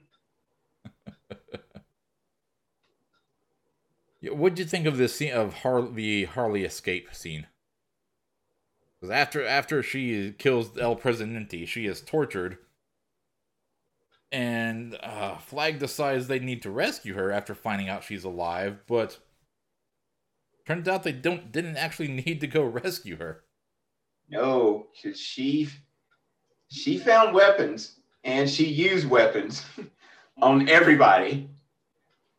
What'd 4.23 4.59
you 4.59 4.65
think 4.65 4.85
of 4.85 4.97
this 4.97 5.15
scene 5.15 5.33
of 5.33 5.55
Har- 5.55 5.87
the 5.87 6.25
Harley 6.25 6.63
escape 6.63 7.13
scene? 7.15 7.47
Because 8.99 9.11
after 9.11 9.43
after 9.43 9.81
she 9.81 10.33
kills 10.37 10.77
El 10.77 10.95
Presidente, 10.95 11.65
she 11.65 11.87
is 11.87 12.01
tortured, 12.01 12.59
and 14.31 14.97
uh, 15.03 15.37
Flag 15.37 15.79
decides 15.79 16.27
they 16.27 16.39
need 16.39 16.61
to 16.61 16.71
rescue 16.71 17.13
her 17.15 17.31
after 17.31 17.53
finding 17.53 17.89
out 17.89 18.03
she's 18.03 18.23
alive. 18.23 18.79
But 18.87 19.19
turns 20.65 20.87
out 20.87 21.03
they 21.03 21.11
don't 21.11 21.51
didn't 21.51 21.77
actually 21.77 22.07
need 22.07 22.39
to 22.41 22.47
go 22.47 22.63
rescue 22.65 23.17
her. 23.17 23.43
No, 24.29 24.87
because 24.95 25.19
she 25.19 25.69
she 26.69 26.97
found 26.97 27.33
weapons 27.33 27.97
and 28.23 28.49
she 28.49 28.65
used 28.65 29.09
weapons 29.09 29.65
on 30.41 30.69
everybody. 30.69 31.49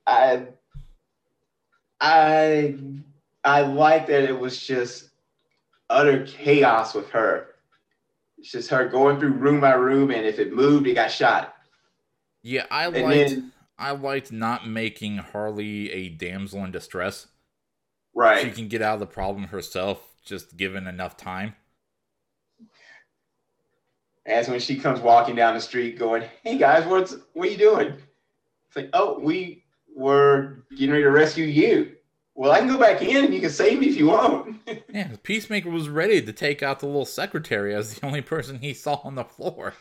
I 0.07 0.47
I 2.01 2.75
I 3.45 3.63
like 3.63 4.07
that 4.07 4.25
it 4.25 4.39
was 4.39 4.65
just 4.65 5.11
utter 5.91 6.25
chaos 6.27 6.95
with 6.95 7.11
her. 7.11 7.49
It's 8.39 8.51
just 8.51 8.71
her 8.71 8.89
going 8.89 9.21
through 9.21 9.35
room 9.35 9.61
by 9.61 9.75
room, 9.75 10.11
and 10.11 10.27
if 10.27 10.39
it 10.39 10.53
moved, 10.53 10.87
it 10.87 10.95
got 10.95 11.11
shot. 11.11 11.52
Yeah, 12.43 12.67
I 12.71 12.87
And 12.87 13.03
liked 13.03 13.31
then 13.31 13.53
I 13.79 13.93
liked 13.93 14.33
not 14.33 14.67
making 14.67 15.19
Harley 15.19 15.91
a 15.93 16.09
damsel 16.09 16.65
in 16.65 16.73
distress. 16.73 17.29
Right. 18.15 18.43
She 18.43 18.51
can 18.51 18.69
get 18.69 18.83
out 18.83 18.95
of 18.95 19.01
the 19.01 19.07
problem 19.07 19.45
herself, 19.45 20.15
just 20.25 20.57
given 20.57 20.87
enough 20.87 21.17
time. 21.17 21.55
as 24.25 24.49
when 24.49 24.61
she 24.61 24.79
comes 24.79 25.01
walking 25.01 25.35
down 25.35 25.55
the 25.55 25.61
street, 25.61 25.99
going, 25.99 26.23
"Hey 26.43 26.59
guys, 26.59 26.87
what's 26.87 27.17
what 27.33 27.49
are 27.49 27.51
you 27.51 27.57
doing?" 27.57 27.95
It's 28.69 28.77
like, 28.77 28.91
"Oh, 28.93 29.19
we 29.19 29.65
were 29.95 30.65
getting 30.71 30.91
ready 30.91 31.05
to 31.05 31.11
rescue 31.11 31.45
you." 31.45 31.97
Well, 32.35 32.51
I 32.51 32.61
can 32.61 32.69
go 32.69 32.79
back 32.79 33.03
in 33.03 33.25
and 33.27 33.35
you 33.35 33.41
can 33.41 33.51
save 33.51 33.79
me 33.79 33.89
if 33.89 33.97
you 33.97 34.07
want. 34.07 34.57
Yeah, 34.89 35.09
Peacemaker 35.23 35.71
was 35.71 35.89
ready 35.89 36.23
to 36.23 36.33
take 36.33 36.63
out 36.63 36.81
the 36.81 36.87
little 36.87 37.05
secretary 37.05 37.75
as 37.75 37.95
the 37.95 38.07
only 38.07 38.23
person 38.23 38.59
he 38.59 38.75
saw 38.75 39.01
on 39.05 39.15
the 39.17 39.25
floor. 39.25 39.75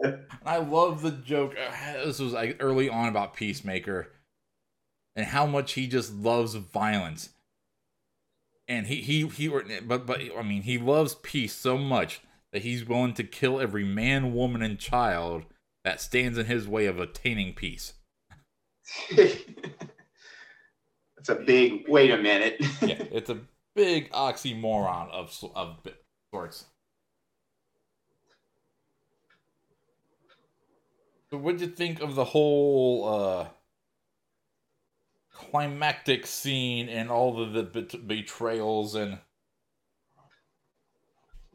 And 0.00 0.20
I 0.44 0.58
love 0.58 1.02
the 1.02 1.10
joke. 1.10 1.54
This 2.04 2.18
was 2.18 2.32
like 2.32 2.56
early 2.60 2.88
on 2.88 3.08
about 3.08 3.34
Peacemaker 3.34 4.08
and 5.16 5.26
how 5.26 5.46
much 5.46 5.72
he 5.72 5.86
just 5.86 6.12
loves 6.12 6.54
violence. 6.54 7.30
And 8.68 8.86
he 8.86 8.96
he 8.96 9.26
he 9.26 9.48
but 9.48 10.06
but 10.06 10.20
I 10.36 10.42
mean 10.42 10.62
he 10.62 10.78
loves 10.78 11.16
peace 11.16 11.54
so 11.54 11.76
much 11.76 12.20
that 12.52 12.62
he's 12.62 12.84
willing 12.84 13.14
to 13.14 13.24
kill 13.24 13.60
every 13.60 13.84
man, 13.84 14.34
woman, 14.34 14.62
and 14.62 14.78
child 14.78 15.44
that 15.84 16.00
stands 16.00 16.38
in 16.38 16.46
his 16.46 16.68
way 16.68 16.86
of 16.86 16.98
attaining 17.00 17.54
peace. 17.54 17.94
It's 21.20 21.28
a 21.28 21.34
big 21.34 21.84
wait 21.86 22.10
a 22.10 22.16
minute. 22.16 22.56
yeah, 22.80 23.02
it's 23.12 23.28
a 23.28 23.38
big 23.76 24.10
oxymoron 24.10 25.10
of 25.10 25.36
of 25.54 25.76
sorts. 26.32 26.64
So, 31.30 31.38
what 31.38 31.58
did 31.58 31.60
you 31.60 31.74
think 31.74 32.00
of 32.00 32.16
the 32.16 32.24
whole 32.24 33.08
uh, 33.08 33.48
climactic 35.32 36.26
scene 36.26 36.88
and 36.88 37.08
all 37.08 37.40
of 37.40 37.52
the 37.52 37.62
bet- 37.62 38.08
betrayals 38.08 38.96
and 38.96 39.18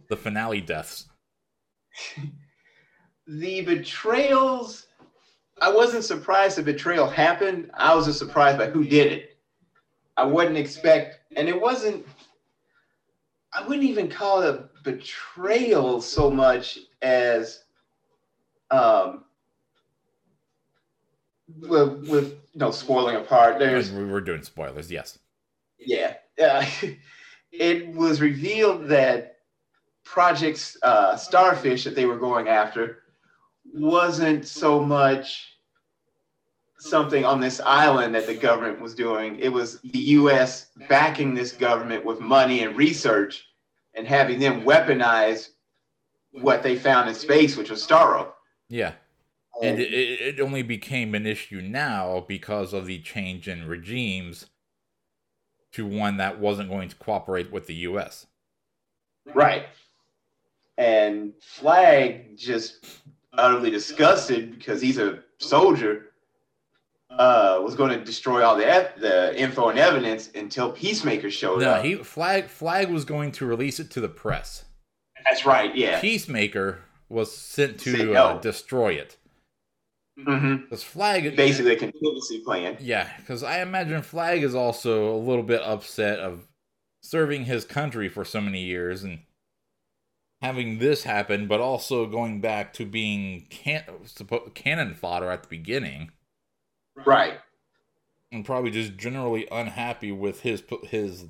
the 0.08 0.16
finale 0.16 0.62
deaths? 0.62 1.10
the 3.28 3.62
betrayals. 3.62 4.88
I 5.62 5.70
wasn't 5.72 6.06
surprised 6.06 6.58
the 6.58 6.64
betrayal 6.64 7.08
happened. 7.08 7.70
I 7.74 7.94
was 7.96 8.06
just 8.06 8.20
surprised 8.20 8.58
by 8.58 8.68
who 8.68 8.86
did 8.86 9.12
it. 9.12 9.38
I 10.16 10.24
wouldn't 10.24 10.58
expect, 10.58 11.20
and 11.36 11.50
it 11.50 11.60
wasn't. 11.60 12.06
I 13.54 13.68
wouldn't 13.68 13.88
even 13.88 14.10
call 14.10 14.42
it 14.42 14.56
a 14.56 14.70
betrayal 14.84 16.02
so 16.02 16.32
much 16.32 16.80
as 17.02 17.64
um, 18.72 19.25
with, 21.62 22.08
with 22.10 22.32
you 22.54 22.60
know 22.60 22.72
spoiling 22.72 23.15
apart. 23.15 23.60
There's 23.60 23.91
we 23.91 24.06
were 24.06 24.22
doing 24.22 24.44
spoilers, 24.44 24.91
yes. 24.91 25.20
Yeah, 25.80 26.15
uh, 26.41 26.65
it 27.52 27.88
was 27.94 28.22
revealed 28.22 28.88
that 28.89 29.38
Project 30.04 30.78
uh, 30.84 31.15
Starfish 31.15 31.84
that 31.84 31.96
they 31.96 32.06
were 32.06 32.18
going 32.18 32.48
after 32.48 33.00
wasn't 33.74 34.48
so 34.48 34.80
much 34.80 35.52
something 36.78 37.26
on 37.26 37.39
this 37.39 37.60
island 37.62 38.13
that 38.13 38.28
the 38.28 38.36
government 38.36 38.80
was 38.80 38.94
doing. 38.94 39.39
It 39.39 39.50
was 39.50 39.80
the 39.82 40.00
U.S. 40.00 40.68
backing 40.88 41.34
this 41.34 41.52
government 41.52 42.06
with 42.06 42.20
money 42.20 42.62
and 42.62 42.78
research 42.78 43.44
and 43.96 44.06
having 44.06 44.39
them 44.39 44.62
weaponize 44.62 45.50
what 46.32 46.62
they 46.62 46.76
found 46.76 47.10
in 47.10 47.15
space, 47.15 47.58
which 47.58 47.72
was 47.72 47.86
Starro. 47.86 48.34
Yeah 48.70 48.91
and 49.62 49.80
it, 49.80 49.94
it 49.94 50.39
only 50.39 50.62
became 50.62 51.15
an 51.15 51.26
issue 51.26 51.62
now 51.62 52.26
because 52.28 52.74
of 52.74 52.86
the 52.86 53.00
change 53.00 53.48
in 53.48 53.68
regimes 53.68 54.48
to 55.74 55.86
one 55.86 56.18
that 56.18 56.39
wasn't 56.39 56.70
going 56.70 56.89
to 56.89 56.96
cooperate 56.96 57.52
with 57.52 57.68
the 57.68 57.76
U.S. 57.76 58.28
Right, 59.34 59.65
and 60.78 61.34
Flag 61.41 62.38
just 62.38 62.86
utterly 63.34 63.72
disgusted 63.72 64.58
because 64.58 64.82
he's 64.82 64.98
a 64.98 65.20
soldier. 65.39 66.12
Uh, 67.12 67.60
was 67.63 67.76
going 67.76 67.98
to 67.98 68.04
destroy 68.04 68.44
all 68.44 68.58
the 68.58 68.91
the 68.98 69.39
info 69.39 69.70
and 69.70 69.80
evidence 69.80 70.32
until 70.36 70.72
Peacemaker 70.72 71.30
showed 71.30 71.62
no, 71.62 71.72
up. 71.72 71.78
No, 71.78 71.89
he 71.89 71.96
Flag 71.96 72.48
Flag 72.48 72.89
was 72.89 73.06
going 73.06 73.32
to 73.34 73.46
release 73.46 73.80
it 73.80 73.89
to 73.91 74.02
the 74.02 74.10
press. 74.10 74.65
That's 75.26 75.46
right. 75.46 75.74
Yeah. 75.76 76.02
Peacemaker 76.02 76.82
was 77.08 77.36
sent 77.36 77.80
to 77.82 78.13
uh, 78.15 78.39
destroy 78.39 78.94
it. 78.94 79.18
Mm-hmm. 80.19 80.63
Because 80.63 80.84
Flag 80.84 81.36
basically 81.36 81.73
a 81.73 81.75
contingency 81.75 82.39
plan. 82.39 82.78
Yeah, 82.80 83.10
because 83.17 83.43
I 83.43 83.62
imagine 83.62 84.01
Flag 84.01 84.43
is 84.43 84.56
also 84.56 85.13
a 85.13 85.17
little 85.17 85.43
bit 85.43 85.62
upset 85.62 86.19
of 86.19 86.47
serving 87.01 87.45
his 87.45 87.65
country 87.65 88.08
for 88.08 88.23
so 88.23 88.39
many 88.39 88.63
years 88.63 89.04
and 89.04 89.19
having 90.41 90.80
this 90.80 91.04
happen, 91.04 91.47
but 91.47 91.60
also 91.60 92.06
going 92.06 92.39
back 92.39 92.71
to 92.73 92.86
being 92.86 93.45
can- 93.49 93.84
cannon 94.54 94.93
fodder 94.93 95.30
at 95.30 95.43
the 95.43 95.49
beginning. 95.49 96.12
Right. 97.06 97.39
And 98.32 98.45
probably 98.45 98.71
just 98.71 98.95
generally 98.95 99.47
unhappy 99.51 100.12
with 100.12 100.41
his 100.41 100.63
his 100.84 101.25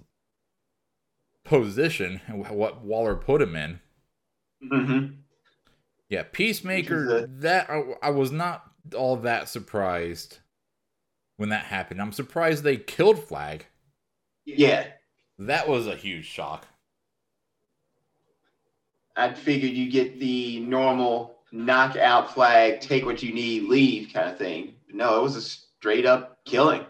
position 1.43 2.21
and 2.27 2.45
what 2.49 2.83
Waller 2.83 3.15
put 3.15 3.41
him 3.41 3.55
in. 3.55 3.79
Mm-hmm. 4.71 5.15
Yeah, 6.09 6.23
Peacemaker. 6.31 7.27
That 7.27 7.69
I, 7.69 7.83
I 8.01 8.09
was 8.11 8.31
not 8.31 8.71
all 8.93 9.15
that 9.17 9.49
surprised 9.49 10.39
when 11.37 11.49
that 11.49 11.65
happened. 11.65 12.01
I'm 12.01 12.11
surprised 12.11 12.63
they 12.63 12.77
killed 12.77 13.19
Flag. 13.19 13.65
Yeah. 14.45 14.87
That 15.39 15.67
was 15.67 15.87
a 15.87 15.95
huge 15.95 16.25
shock. 16.25 16.67
I 19.17 19.33
figured 19.33 19.71
you 19.71 19.89
get 19.89 20.19
the 20.19 20.59
normal 20.59 21.37
knockout 21.51 22.33
flag, 22.33 22.81
take 22.81 23.05
what 23.05 23.23
you 23.23 23.33
need, 23.33 23.63
leave 23.63 24.13
kind 24.13 24.29
of 24.29 24.37
thing. 24.37 24.73
No, 24.91 25.19
it 25.19 25.23
was 25.23 25.35
a 25.35 25.41
straight 25.41 26.05
up 26.05 26.37
killing. 26.45 26.85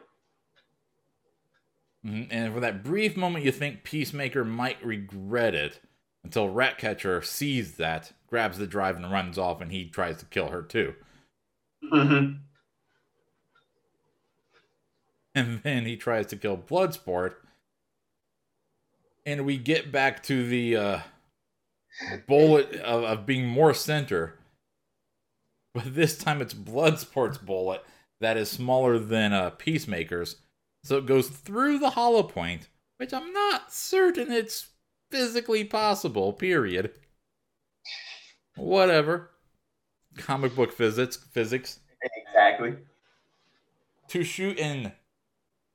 Mm-hmm. 2.06 2.32
And 2.32 2.54
for 2.54 2.60
that 2.60 2.84
brief 2.84 3.16
moment, 3.16 3.46
you 3.46 3.52
think 3.52 3.84
Peacemaker 3.84 4.44
might 4.44 4.84
regret 4.84 5.56
it 5.56 5.80
until 6.24 6.50
Ratcatcher 6.50 7.22
sees 7.22 7.74
that, 7.74 8.12
grabs 8.28 8.58
the 8.58 8.68
drive, 8.68 8.96
and 8.96 9.12
runs 9.12 9.38
off, 9.38 9.62
and 9.62 9.72
he 9.72 9.88
tries 9.88 10.18
to 10.18 10.26
kill 10.26 10.50
her 10.50 10.62
too. 10.62 10.94
Mm-hmm. 11.92 12.38
And 15.34 15.62
then 15.64 15.86
he 15.86 15.98
tries 15.98 16.28
to 16.28 16.38
kill 16.38 16.58
Bloodsport. 16.58 17.36
And 19.26 19.46
we 19.46 19.58
get 19.58 19.92
back 19.92 20.24
to 20.24 20.48
the 20.48 20.78
uh, 20.78 21.00
bullet 22.28 22.76
of, 22.76 23.04
of 23.04 23.26
being 23.26 23.46
more 23.46 23.74
center. 23.74 24.40
But 25.74 25.94
this 25.94 26.18
time 26.18 26.42
it's 26.42 26.54
Bloodsport's 26.54 27.38
bullet 27.38 27.84
that 28.22 28.38
is 28.38 28.50
smaller 28.50 28.98
than 28.98 29.34
uh, 29.34 29.50
Peacemaker's. 29.50 30.38
So 30.84 30.98
it 30.98 31.06
goes 31.06 31.28
through 31.28 31.80
the 31.80 31.92
hollow 31.92 32.24
point, 32.24 32.70
which 32.98 33.14
I'm 33.14 33.34
not 33.34 33.74
certain 33.74 34.32
it's 34.32 34.68
physically 35.12 35.66
possible, 35.66 36.32
period. 36.32 36.92
Whatever 38.56 39.32
comic 40.18 40.56
book 40.56 40.72
physics 40.72 41.18
physics. 41.32 41.80
Exactly. 42.28 42.76
To 44.10 44.24
shoot 44.24 44.58
in 44.58 44.92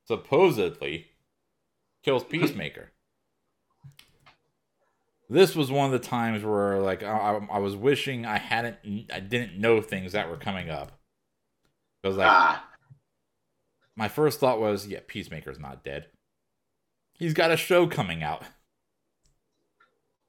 supposedly 0.05 1.07
kills 2.03 2.23
peacemaker. 2.23 2.91
This 5.29 5.55
was 5.55 5.71
one 5.71 5.85
of 5.85 5.91
the 5.91 6.07
times 6.07 6.43
where 6.43 6.79
like 6.79 7.03
I, 7.03 7.39
I, 7.51 7.59
was 7.59 7.75
wishing 7.75 8.25
i 8.25 8.37
hadn't 8.37 9.09
i 9.13 9.21
didn't 9.21 9.57
know 9.57 9.81
things 9.81 10.11
that 10.11 10.29
were 10.29 10.37
coming 10.37 10.69
up. 10.69 10.91
Because 12.01 12.17
like 12.17 12.27
ah. 12.27 12.65
my 13.95 14.07
first 14.07 14.39
thought 14.39 14.59
was 14.59 14.87
yeah 14.87 14.99
peacemaker's 15.07 15.59
not 15.59 15.83
dead. 15.83 16.07
He's 17.13 17.33
got 17.33 17.51
a 17.51 17.57
show 17.57 17.87
coming 17.87 18.23
out. 18.23 18.43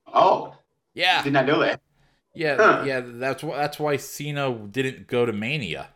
Oh. 0.07 0.57
Yeah. 0.95 1.23
Did 1.23 1.33
not 1.33 1.47
know 1.47 1.61
that 1.61 1.81
yeah, 2.35 2.57
huh. 2.57 2.85
yeah. 2.87 3.01
That's 3.05 3.43
why. 3.43 3.57
That's 3.57 3.79
why 3.79 3.97
Cena 3.97 4.53
didn't 4.53 5.07
go 5.07 5.27
to 5.27 5.33
Mania. 5.33 5.89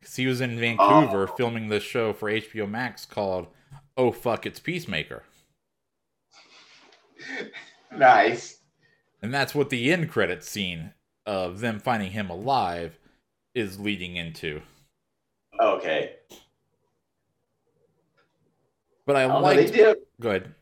Because 0.00 0.16
he 0.16 0.26
was 0.26 0.40
in 0.40 0.58
Vancouver 0.58 1.28
oh. 1.28 1.34
filming 1.36 1.68
this 1.68 1.82
show 1.82 2.12
for 2.12 2.30
HBO 2.30 2.68
Max 2.68 3.06
called 3.06 3.48
"Oh 3.96 4.12
Fuck, 4.12 4.46
It's 4.46 4.60
Peacemaker." 4.60 5.24
nice. 7.96 8.58
And 9.20 9.34
that's 9.34 9.54
what 9.54 9.70
the 9.70 9.92
end 9.92 10.10
credit 10.10 10.44
scene 10.44 10.92
of 11.26 11.60
them 11.60 11.80
finding 11.80 12.12
him 12.12 12.30
alive 12.30 12.98
is 13.54 13.80
leading 13.80 14.16
into. 14.16 14.62
Okay. 15.60 16.14
But 19.04 19.16
I 19.16 19.24
oh, 19.24 19.40
like. 19.40 19.74
Go 20.20 20.30
ahead 20.30 20.54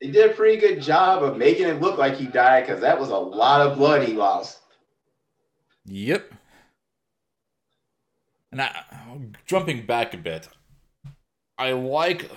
they 0.00 0.10
did 0.10 0.30
a 0.30 0.34
pretty 0.34 0.56
good 0.56 0.80
job 0.80 1.22
of 1.22 1.36
making 1.36 1.66
it 1.66 1.80
look 1.80 1.98
like 1.98 2.16
he 2.16 2.26
died 2.26 2.66
because 2.66 2.80
that 2.80 2.98
was 2.98 3.10
a 3.10 3.16
lot 3.16 3.60
of 3.60 3.76
blood 3.76 4.06
he 4.06 4.14
lost. 4.14 4.58
Yep. 5.84 6.32
And 8.52 8.62
I, 8.62 8.84
jumping 9.46 9.86
back 9.86 10.14
a 10.14 10.18
bit, 10.18 10.48
I 11.58 11.72
like 11.72 12.30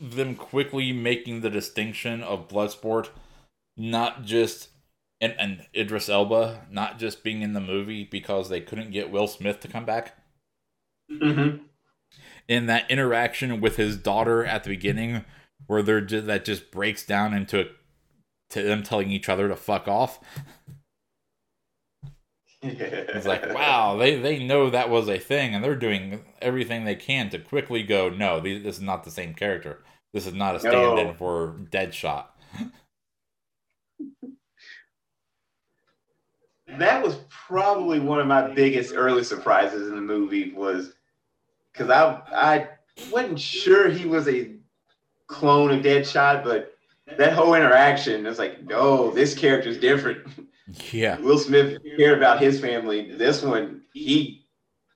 them 0.00 0.34
quickly 0.34 0.92
making 0.92 1.40
the 1.40 1.50
distinction 1.50 2.22
of 2.22 2.48
Bloodsport 2.48 3.08
not 3.76 4.24
just 4.24 4.68
and, 5.20 5.34
and 5.38 5.66
Idris 5.74 6.08
Elba 6.08 6.66
not 6.70 6.98
just 6.98 7.24
being 7.24 7.42
in 7.42 7.52
the 7.52 7.60
movie 7.60 8.04
because 8.04 8.48
they 8.48 8.60
couldn't 8.60 8.92
get 8.92 9.10
Will 9.10 9.26
Smith 9.26 9.60
to 9.60 9.68
come 9.68 9.84
back. 9.84 10.16
Mm-hmm. 11.10 11.64
In 12.46 12.66
that 12.66 12.90
interaction 12.90 13.60
with 13.60 13.76
his 13.76 13.96
daughter 13.96 14.44
at 14.44 14.64
the 14.64 14.70
beginning, 14.70 15.24
where 15.66 15.82
they're 15.82 16.00
just, 16.00 16.26
that 16.26 16.44
just 16.44 16.70
breaks 16.70 17.04
down 17.04 17.34
into 17.34 17.68
to 18.50 18.62
them 18.62 18.82
telling 18.82 19.10
each 19.10 19.28
other 19.28 19.48
to 19.48 19.56
fuck 19.56 19.88
off. 19.88 20.20
Yeah. 22.62 22.72
it's 22.72 23.26
like 23.26 23.46
wow, 23.54 23.96
they 23.96 24.16
they 24.16 24.44
know 24.44 24.70
that 24.70 24.90
was 24.90 25.08
a 25.08 25.18
thing, 25.18 25.54
and 25.54 25.62
they're 25.62 25.76
doing 25.76 26.24
everything 26.40 26.84
they 26.84 26.96
can 26.96 27.30
to 27.30 27.38
quickly 27.38 27.82
go. 27.82 28.08
No, 28.08 28.40
this 28.40 28.76
is 28.76 28.82
not 28.82 29.04
the 29.04 29.10
same 29.10 29.34
character. 29.34 29.84
This 30.12 30.26
is 30.26 30.34
not 30.34 30.56
a 30.56 30.60
stand-in 30.60 31.08
no. 31.08 31.14
for 31.14 31.56
Deadshot. 31.70 32.24
that 36.78 37.02
was 37.02 37.18
probably 37.28 38.00
one 38.00 38.20
of 38.20 38.26
my 38.26 38.48
biggest 38.54 38.94
early 38.94 39.24
surprises 39.24 39.88
in 39.88 39.94
the 39.94 40.00
movie 40.00 40.52
was 40.52 40.94
because 41.72 41.90
I 41.90 42.22
I 42.32 42.68
wasn't 43.10 43.38
sure 43.38 43.88
he 43.88 44.06
was 44.06 44.28
a 44.28 44.57
clone 45.28 45.70
of 45.70 45.84
Deadshot, 45.84 46.42
but 46.42 46.74
that 47.16 47.32
whole 47.32 47.54
interaction 47.54 48.26
is 48.26 48.38
like, 48.38 48.58
oh, 48.72 49.10
this 49.12 49.34
character's 49.34 49.78
different. 49.78 50.26
Yeah. 50.92 51.18
Will 51.20 51.38
Smith 51.38 51.78
cared 51.96 52.18
about 52.18 52.42
his 52.42 52.60
family. 52.60 53.12
This 53.12 53.42
one, 53.42 53.82
he 53.94 54.46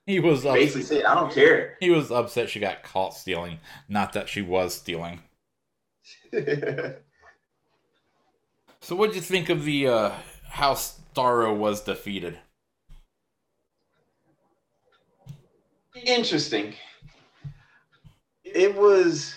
he 0.05 0.19
was 0.19 0.43
basically 0.43 0.81
upset. 0.81 0.97
said, 0.97 1.05
I 1.05 1.15
don't 1.15 1.33
care. 1.33 1.77
He 1.79 1.89
was 1.89 2.11
upset 2.11 2.49
she 2.49 2.59
got 2.59 2.83
caught 2.83 3.15
stealing, 3.15 3.59
not 3.87 4.13
that 4.13 4.27
she 4.29 4.41
was 4.41 4.75
stealing. 4.75 5.21
so 8.81 8.95
what 8.95 9.07
did 9.07 9.15
you 9.15 9.21
think 9.21 9.49
of 9.49 9.63
the 9.63 9.87
uh 9.87 10.11
how 10.49 10.73
Starro 10.73 11.55
was 11.55 11.81
defeated? 11.81 12.37
Interesting. 15.95 16.73
It 18.43 18.75
was 18.75 19.35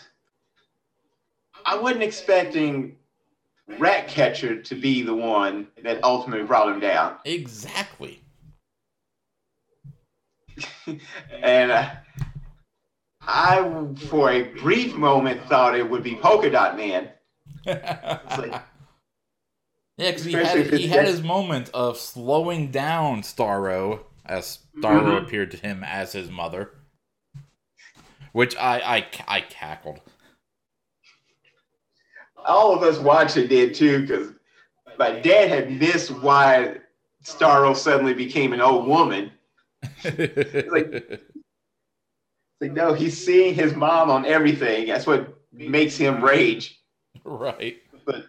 I 1.67 1.77
wasn't 1.77 2.05
expecting 2.05 2.97
Ratcatcher 3.79 4.63
to 4.63 4.75
be 4.77 5.03
the 5.03 5.15
one 5.15 5.67
that 5.83 6.03
ultimately 6.05 6.47
brought 6.47 6.73
him 6.73 6.79
down. 6.79 7.17
Exactly. 7.25 8.21
and 11.43 11.73
uh, 11.73 11.91
I, 13.21 13.87
for 14.09 14.31
a 14.31 14.45
brief 14.61 14.95
moment, 14.95 15.43
thought 15.49 15.77
it 15.77 15.91
would 15.91 16.05
be 16.05 16.15
Polka 16.15 16.49
Dot 16.49 16.77
Man. 16.77 17.11
like, 17.67 17.77
yeah, 18.39 18.63
because 19.97 20.25
he 20.25 20.33
had 20.33 20.73
he 20.73 20.87
had 20.87 21.07
his 21.07 21.23
moment 21.23 21.69
of 21.75 21.99
slowing 21.99 22.71
down 22.71 23.23
Starro 23.23 24.05
as 24.25 24.61
Starro 24.79 25.03
mm-hmm. 25.03 25.25
appeared 25.27 25.51
to 25.51 25.57
him 25.57 25.83
as 25.85 26.13
his 26.13 26.31
mother, 26.31 26.71
which 28.31 28.57
I 28.57 28.79
I, 28.79 29.07
I 29.27 29.41
cackled 29.41 30.01
all 32.47 32.75
of 32.75 32.83
us 32.83 32.99
watching 32.99 33.49
did 33.49 33.75
too, 33.75 34.03
because 34.03 34.33
my 34.99 35.21
dad 35.21 35.49
had 35.49 35.71
missed 35.71 36.11
why 36.11 36.77
Starro 37.25 37.77
suddenly 37.77 38.15
became 38.15 38.53
an 38.53 38.61
old 38.61 38.87
woman. 38.87 39.31
like, 40.05 41.21
like, 42.61 42.73
no, 42.73 42.95
he's 42.95 43.23
seeing 43.23 43.55
his 43.55 43.75
mom 43.75 44.11
on 44.11 44.25
everything. 44.25 44.87
That's 44.87 45.07
what 45.07 45.37
makes 45.53 45.97
him 45.97 46.23
rage. 46.23 46.81
Right. 47.25 47.79
But 48.05 48.27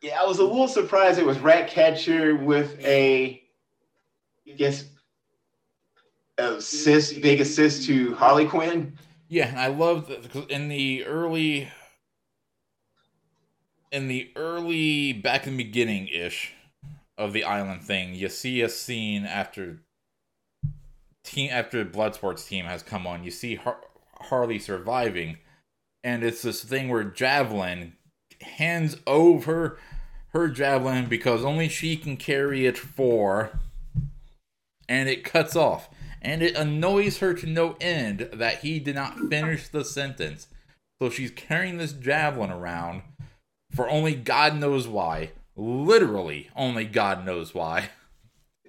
yeah, 0.00 0.20
I 0.20 0.24
was 0.24 0.38
a 0.38 0.44
little 0.44 0.68
surprised 0.68 1.18
it 1.18 1.26
was 1.26 1.38
Ratcatcher 1.38 2.36
with 2.36 2.78
a, 2.84 3.42
I 4.48 4.52
guess, 4.52 4.84
a 6.38 6.60
sis, 6.60 7.12
big 7.14 7.40
assist 7.40 7.86
to 7.86 8.14
Harley 8.14 8.46
Quinn. 8.46 8.96
Yeah, 9.28 9.52
I 9.56 9.68
love 9.68 10.06
that 10.08 10.50
in 10.50 10.68
the 10.68 11.04
early 11.04 11.68
in 13.90 14.08
the 14.08 14.30
early 14.36 15.12
back 15.12 15.46
in 15.46 15.56
the 15.56 15.64
beginning 15.64 16.08
ish 16.08 16.52
of 17.18 17.32
the 17.32 17.44
island 17.44 17.82
thing, 17.82 18.14
you 18.14 18.28
see 18.28 18.60
a 18.62 18.68
scene 18.68 19.24
after 19.24 19.80
team 21.24 21.50
after 21.52 21.84
Bloodsport's 21.84 22.46
team 22.46 22.66
has 22.66 22.82
come 22.82 23.06
on. 23.06 23.24
You 23.24 23.30
see 23.30 23.56
Har- 23.56 23.80
Harley 24.20 24.58
surviving, 24.58 25.38
and 26.04 26.22
it's 26.22 26.42
this 26.42 26.62
thing 26.62 26.88
where 26.88 27.04
Javelin 27.04 27.94
hands 28.42 28.96
over 29.06 29.78
her 30.36 30.48
javelin 30.48 31.06
because 31.06 31.44
only 31.44 31.68
she 31.68 31.96
can 31.96 32.16
carry 32.16 32.66
it 32.66 32.76
for, 32.76 33.58
and 34.88 35.08
it 35.08 35.24
cuts 35.24 35.56
off. 35.56 35.88
And 36.20 36.42
it 36.42 36.56
annoys 36.56 37.18
her 37.18 37.34
to 37.34 37.46
no 37.46 37.76
end 37.80 38.30
that 38.32 38.60
he 38.60 38.80
did 38.80 38.96
not 38.96 39.18
finish 39.30 39.68
the 39.68 39.84
sentence. 39.84 40.48
So 41.00 41.08
she's 41.08 41.30
carrying 41.30 41.78
this 41.78 41.92
javelin 41.92 42.50
around 42.50 43.02
for 43.76 43.88
only 43.90 44.14
God 44.14 44.56
knows 44.56 44.88
why. 44.88 45.32
Literally, 45.54 46.50
only 46.56 46.86
God 46.86 47.24
knows 47.24 47.54
why. 47.54 47.90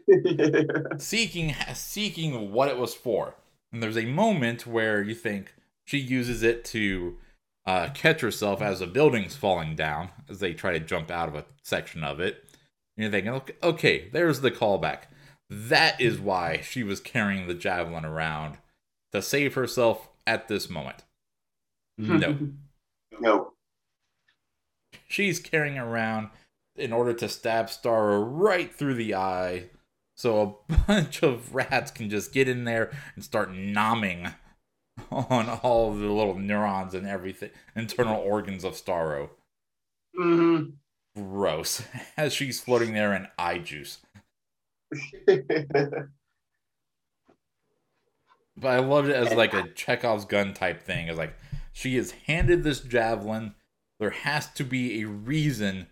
seeking 0.98 1.56
seeking 1.74 2.52
what 2.52 2.70
it 2.70 2.78
was 2.78 2.94
for. 2.94 3.36
And 3.72 3.82
there's 3.82 3.98
a 3.98 4.06
moment 4.06 4.68
where 4.68 5.02
you 5.02 5.16
think 5.16 5.54
she 5.86 5.98
uses 5.98 6.44
it 6.44 6.64
to 6.66 7.18
uh, 7.66 7.90
catch 7.94 8.22
herself 8.22 8.62
as 8.62 8.82
a 8.82 8.88
building's 8.88 9.36
falling 9.36 9.76
down 9.76 10.10
as 10.30 10.40
they 10.40 10.54
try 10.54 10.74
to 10.74 10.80
jump 10.80 11.10
out 11.10 11.30
of 11.30 11.36
a 11.36 11.46
section 11.64 12.04
of 12.04 12.20
it. 12.20 12.44
And 12.96 13.04
you're 13.04 13.12
thinking, 13.12 13.34
okay, 13.34 13.54
okay, 13.64 14.10
there's 14.12 14.42
the 14.42 14.52
callback. 14.52 15.04
That 15.50 16.00
is 16.00 16.20
why 16.20 16.62
she 16.62 16.84
was 16.84 17.00
carrying 17.00 17.48
the 17.48 17.54
javelin 17.54 18.06
around 18.06 18.58
to 19.14 19.22
save 19.22 19.54
herself 19.56 20.10
at 20.26 20.48
this 20.48 20.70
moment. 20.70 21.04
No. 22.00 22.38
no 23.20 23.54
she's 25.18 25.40
carrying 25.40 25.80
around 25.80 26.30
in 26.76 26.94
order 26.94 27.12
to 27.12 27.28
stab 27.28 27.66
Starro 27.66 28.24
right 28.24 28.72
through 28.72 28.94
the 28.94 29.16
eye. 29.16 29.72
So 30.16 30.60
a 30.70 30.74
bunch 30.88 31.24
of 31.24 31.56
rats 31.56 31.90
can 31.90 32.08
just 32.12 32.32
get 32.32 32.48
in 32.48 32.66
there 32.66 32.92
and 33.16 33.24
start 33.24 33.52
nomming 33.52 34.36
on 35.12 35.50
all 35.64 35.92
the 35.92 36.06
little 36.06 36.38
neurons 36.38 36.94
and 36.94 37.08
everything, 37.08 37.50
internal 37.76 38.22
organs 38.22 38.64
of 38.64 38.74
Starro. 38.74 39.30
Mm-hmm. 40.20 40.70
Gross. 41.20 41.82
As 42.18 42.32
she's 42.32 42.60
floating 42.60 42.94
there 42.94 43.16
in 43.16 43.28
eye 43.40 43.58
juice. 43.58 43.98
but 45.26 46.10
I 48.64 48.80
loved 48.80 49.10
it 49.10 49.16
as 49.18 49.34
like 49.34 49.54
a 49.54 49.68
Chekhov's 49.74 50.24
gun 50.24 50.54
type 50.54 50.82
thing. 50.82 51.08
It's 51.08 51.18
like 51.18 51.36
she 51.74 51.98
is 51.98 52.12
handed 52.12 52.64
this 52.64 52.80
javelin 52.80 53.54
there 54.00 54.12
has 54.12 54.48
to 54.54 54.64
be 54.64 55.02
a 55.02 55.08
reason 55.08 55.88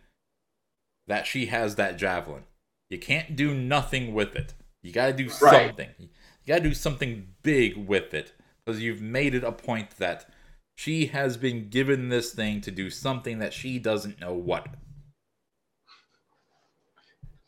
that 1.08 1.26
she 1.26 1.48
has 1.48 1.76
that 1.76 1.98
javelin. 1.98 2.44
You 2.90 3.00
can't 3.00 3.36
do 3.36 3.54
nothing 3.54 4.14
with 4.14 4.36
it. 4.36 4.54
You 4.84 4.92
got 4.92 5.08
to 5.08 5.14
do 5.14 5.30
right. 5.42 5.68
something. 5.68 5.90
You 6.00 6.08
got 6.48 6.58
to 6.58 6.70
do 6.70 6.74
something 6.74 7.28
big 7.42 7.76
with 7.76 8.14
it 8.14 8.34
because 8.64 8.82
you've 8.82 9.02
made 9.02 9.34
it 9.34 9.44
a 9.44 9.52
point 9.52 9.98
that 9.98 10.30
she 10.76 11.08
has 11.08 11.38
been 11.38 11.70
given 11.70 12.10
this 12.10 12.34
thing 12.34 12.62
to 12.62 12.72
do 12.72 12.90
something 12.90 13.40
that 13.40 13.54
she 13.54 13.80
doesn't 13.80 14.20
know 14.20 14.34
what. 14.34 14.68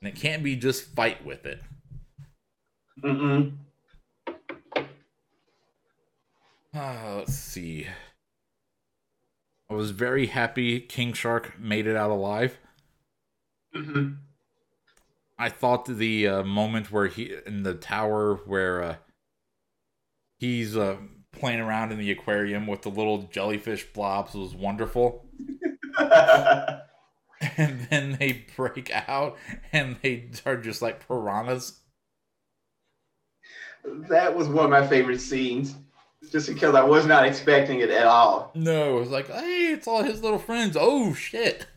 And 0.01 0.09
it 0.09 0.15
can't 0.15 0.43
be 0.43 0.55
just 0.55 0.95
fight 0.95 1.25
with 1.25 1.45
it. 1.45 1.61
Mm-mm. 3.03 3.53
Uh, 6.73 7.15
let's 7.17 7.35
see. 7.35 7.87
I 9.69 9.73
was 9.73 9.91
very 9.91 10.27
happy 10.27 10.79
King 10.79 11.13
Shark 11.13 11.59
made 11.59 11.87
it 11.87 11.95
out 11.95 12.09
alive. 12.09 12.57
Mm-hmm. 13.75 14.13
I 15.37 15.49
thought 15.49 15.85
the 15.85 16.27
uh, 16.27 16.43
moment 16.43 16.91
where 16.91 17.07
he 17.07 17.35
in 17.45 17.63
the 17.63 17.73
tower 17.73 18.35
where 18.45 18.81
uh, 18.81 18.95
he's 20.39 20.75
uh, 20.75 20.97
playing 21.31 21.59
around 21.59 21.91
in 21.91 21.99
the 21.99 22.11
aquarium 22.11 22.65
with 22.65 22.81
the 22.81 22.89
little 22.89 23.23
jellyfish 23.23 23.85
blobs 23.93 24.33
was 24.33 24.55
wonderful. 24.55 25.25
and 25.99 26.81
then 27.89 28.17
they 28.19 28.45
break 28.55 28.89
out 29.07 29.37
and 29.71 29.97
they 30.01 30.29
are 30.45 30.57
just 30.57 30.81
like 30.81 31.05
piranhas. 31.05 31.79
That 33.83 34.35
was 34.35 34.47
one 34.47 34.65
of 34.65 34.71
my 34.71 34.87
favorite 34.87 35.21
scenes 35.21 35.75
just 36.31 36.47
because 36.47 36.75
I 36.75 36.83
was 36.83 37.05
not 37.05 37.25
expecting 37.25 37.79
it 37.79 37.89
at 37.89 38.05
all. 38.05 38.51
No, 38.55 38.97
it 38.97 38.99
was 38.99 39.09
like, 39.09 39.27
hey, 39.29 39.71
it's 39.73 39.87
all 39.87 40.03
his 40.03 40.21
little 40.21 40.39
friends. 40.39 40.75
Oh 40.79 41.13
shit. 41.13 41.67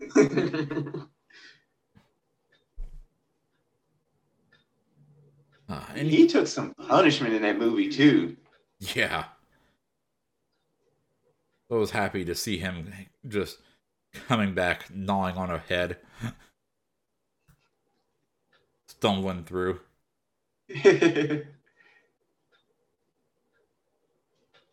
uh, 0.16 0.22
and 5.94 6.08
he 6.08 6.26
took 6.26 6.46
some 6.46 6.74
punishment 6.74 7.34
in 7.34 7.42
that 7.42 7.58
movie 7.58 7.88
too. 7.88 8.36
Yeah. 8.78 9.24
I 11.70 11.74
was 11.74 11.90
happy 11.92 12.24
to 12.26 12.34
see 12.34 12.58
him 12.58 12.92
just 13.26 13.58
coming 14.28 14.54
back, 14.54 14.94
gnawing 14.94 15.36
on 15.36 15.50
a 15.50 15.58
head, 15.58 15.96
stumbling 18.86 19.44
through. 19.44 19.80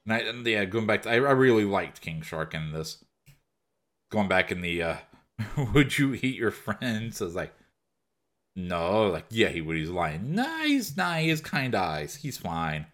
And, 0.09 0.13
I, 0.13 0.19
and 0.27 0.47
yeah, 0.47 0.65
going 0.65 0.87
back, 0.87 1.03
to, 1.03 1.09
I, 1.11 1.15
I 1.15 1.31
really 1.31 1.65
liked 1.65 2.01
King 2.01 2.23
Shark 2.23 2.55
in 2.55 2.71
this. 2.71 3.05
Going 4.09 4.27
back 4.27 4.51
in 4.51 4.61
the, 4.61 4.81
uh, 4.81 4.95
would 5.73 5.99
you 5.99 6.15
eat 6.15 6.35
your 6.35 6.49
friends? 6.49 7.21
I 7.21 7.25
was 7.25 7.35
like, 7.35 7.53
no, 8.55 9.07
like 9.07 9.25
yeah, 9.29 9.49
he 9.49 9.61
would. 9.61 9.77
He's 9.77 9.91
lying. 9.91 10.33
Nice, 10.33 10.97
nice, 10.97 11.41
kind 11.41 11.75
eyes. 11.75 12.15
He's 12.15 12.37
fine. 12.37 12.87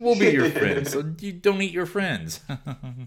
We'll 0.00 0.18
be 0.18 0.30
your 0.30 0.48
friends. 0.48 0.92
So 0.94 1.14
you 1.20 1.32
don't 1.32 1.60
eat 1.60 1.72
your 1.72 1.84
friends. 1.84 2.40
uh, 2.48 2.56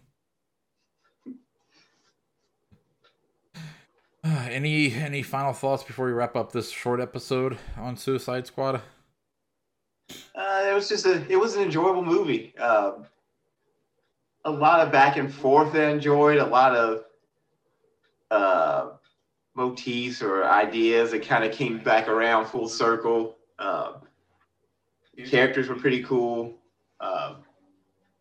any 4.24 4.94
any 4.94 5.24
final 5.24 5.54
thoughts 5.54 5.84
before 5.84 6.06
we 6.06 6.12
wrap 6.12 6.36
up 6.36 6.52
this 6.52 6.70
short 6.70 7.02
episode 7.02 7.58
on 7.78 7.98
Suicide 7.98 8.46
Squad? 8.46 8.82
Uh, 10.36 10.68
it 10.70 10.74
was 10.76 10.88
just 10.88 11.08
a 11.08 11.26
it 11.28 11.38
was 11.38 11.56
an 11.56 11.64
enjoyable 11.64 12.06
movie. 12.06 12.56
Um, 12.58 13.08
a 14.46 14.52
lot 14.52 14.80
of 14.82 14.92
back 14.92 15.18
and 15.18 15.34
forth 15.34 15.76
I 15.76 15.86
enjoyed. 15.90 16.38
A 16.38 16.46
lot 16.46 16.76
of 16.76 17.04
uh, 18.32 18.90
motifs 19.56 20.22
or 20.22 20.44
ideas 20.46 21.12
that 21.12 21.26
kind 21.26 21.44
of 21.44 21.52
came 21.52 21.80
back 21.80 22.08
around 22.08 22.46
full 22.48 22.68
circle. 22.68 23.38
Um, 23.60 23.96
characters 25.30 25.70
were 25.70 25.76
pretty 25.76 26.04
cool. 26.04 26.56
Um, 27.00 27.38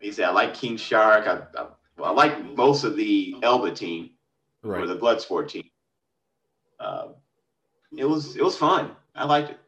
like 0.01 0.09
I 0.09 0.11
said, 0.11 0.25
I 0.27 0.31
like 0.33 0.55
King 0.55 0.77
Shark. 0.77 1.27
I, 1.27 1.43
I, 1.61 1.67
well, 1.97 2.11
I 2.11 2.13
like 2.13 2.45
most 2.57 2.85
of 2.85 2.97
the 2.97 3.37
Elba 3.43 3.73
team 3.73 4.11
or 4.65 4.71
Right. 4.71 4.87
the 4.87 4.97
Bloodsport 4.97 5.49
team. 5.49 5.65
Um, 6.81 7.15
it 7.97 8.05
was 8.05 8.37
it 8.37 8.43
was 8.43 8.57
fun. 8.57 8.91
I 9.15 9.25
liked 9.25 9.51
it. 9.51 9.59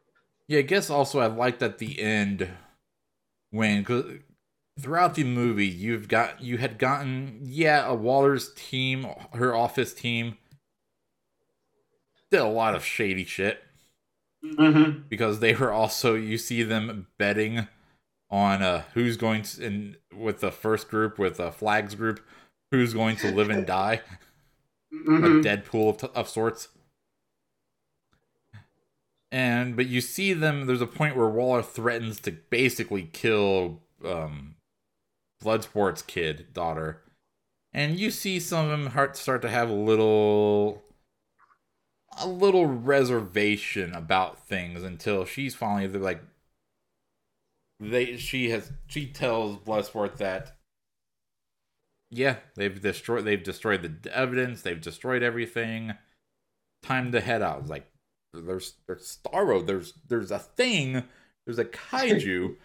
Yeah, 0.47 0.59
I 0.59 0.63
guess 0.63 0.89
also 0.89 1.19
I 1.19 1.27
liked 1.27 1.63
at 1.63 1.77
the 1.77 1.99
end 1.99 2.47
when 3.51 3.83
cause 3.83 4.05
throughout 4.79 5.15
the 5.15 5.23
movie 5.23 5.67
you've 5.67 6.07
got 6.07 6.41
you 6.41 6.57
had 6.57 6.77
gotten 6.77 7.39
yeah 7.43 7.85
a 7.87 7.93
Waller's 7.95 8.53
team, 8.53 9.07
her 9.33 9.55
office 9.55 9.93
team 9.93 10.37
did 12.31 12.41
a 12.41 12.45
lot 12.47 12.75
of 12.75 12.83
shady 12.85 13.23
shit 13.25 13.61
Mm-hmm. 14.43 14.99
because 15.09 15.39
they 15.39 15.55
were 15.55 15.71
also 15.71 16.13
you 16.13 16.37
see 16.37 16.61
them 16.61 17.07
betting 17.17 17.67
on 18.29 18.61
uh 18.61 18.83
who's 18.93 19.17
going 19.17 19.41
to 19.41 19.65
in 19.65 19.95
with 20.15 20.39
the 20.39 20.51
first 20.51 20.87
group 20.87 21.17
with 21.17 21.37
the 21.37 21.51
flags 21.51 21.95
group 21.95 22.19
who's 22.69 22.93
going 22.93 23.15
to 23.15 23.31
live 23.31 23.49
and 23.49 23.65
die 23.67 24.01
Mm-hmm. 24.93 25.23
a 25.25 25.27
Deadpool 25.43 26.03
of, 26.03 26.11
of 26.15 26.29
sorts. 26.29 26.69
And 29.31 29.75
but 29.75 29.87
you 29.87 29.99
see 29.99 30.33
them. 30.33 30.67
There's 30.67 30.81
a 30.81 30.87
point 30.87 31.17
where 31.17 31.27
Waller 31.27 31.61
threatens 31.63 32.19
to 32.21 32.31
basically 32.31 33.09
kill 33.11 33.81
um, 34.05 34.54
Bloodsport's 35.45 36.01
kid 36.01 36.47
daughter, 36.53 37.01
and 37.73 37.99
you 37.99 38.09
see 38.09 38.39
some 38.39 38.65
of 38.65 38.71
them 38.71 38.87
heart 38.87 39.15
start 39.15 39.41
to 39.43 39.49
have 39.49 39.69
a 39.69 39.73
little, 39.73 40.83
a 42.19 42.27
little 42.27 42.65
reservation 42.65 43.93
about 43.93 44.47
things 44.47 44.81
until 44.83 45.25
she's 45.25 45.53
finally 45.53 45.87
they're 45.87 46.01
like, 46.01 46.21
they 47.79 48.17
she 48.17 48.49
has 48.49 48.71
she 48.87 49.05
tells 49.05 49.57
Bloodsport 49.57 50.17
that 50.17 50.55
yeah, 52.11 52.37
they've 52.55 52.81
destroyed 52.81 53.25
they've 53.25 53.43
destroyed 53.43 53.81
the 53.81 54.15
evidence, 54.15 54.61
they've 54.61 54.79
destroyed 54.79 55.23
everything. 55.23 55.93
Time 56.83 57.11
to 57.11 57.19
head 57.19 57.41
out. 57.41 57.67
Like 57.67 57.87
there's 58.33 58.75
there's 58.87 59.17
Starro, 59.17 59.65
there's 59.65 59.93
there's 60.07 60.31
a 60.31 60.39
thing, 60.39 61.03
there's 61.45 61.59
a 61.59 61.65
kaiju 61.65 62.55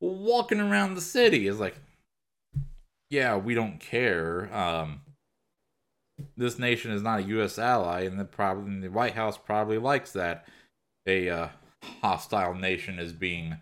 walking 0.00 0.60
around 0.60 0.94
the 0.94 1.00
city. 1.00 1.48
It's 1.48 1.58
like 1.58 1.76
yeah, 3.10 3.36
we 3.36 3.54
don't 3.54 3.80
care. 3.80 4.52
Um 4.54 5.02
this 6.36 6.58
nation 6.58 6.92
is 6.92 7.02
not 7.02 7.20
a 7.20 7.24
US 7.24 7.58
ally 7.58 8.02
and 8.02 8.18
the 8.18 8.24
probably 8.24 8.80
the 8.80 8.88
White 8.88 9.14
House 9.14 9.36
probably 9.36 9.78
likes 9.78 10.12
that 10.12 10.46
a 11.06 11.28
uh, 11.28 11.48
hostile 12.00 12.54
nation 12.54 12.98
is 12.98 13.12
being 13.12 13.58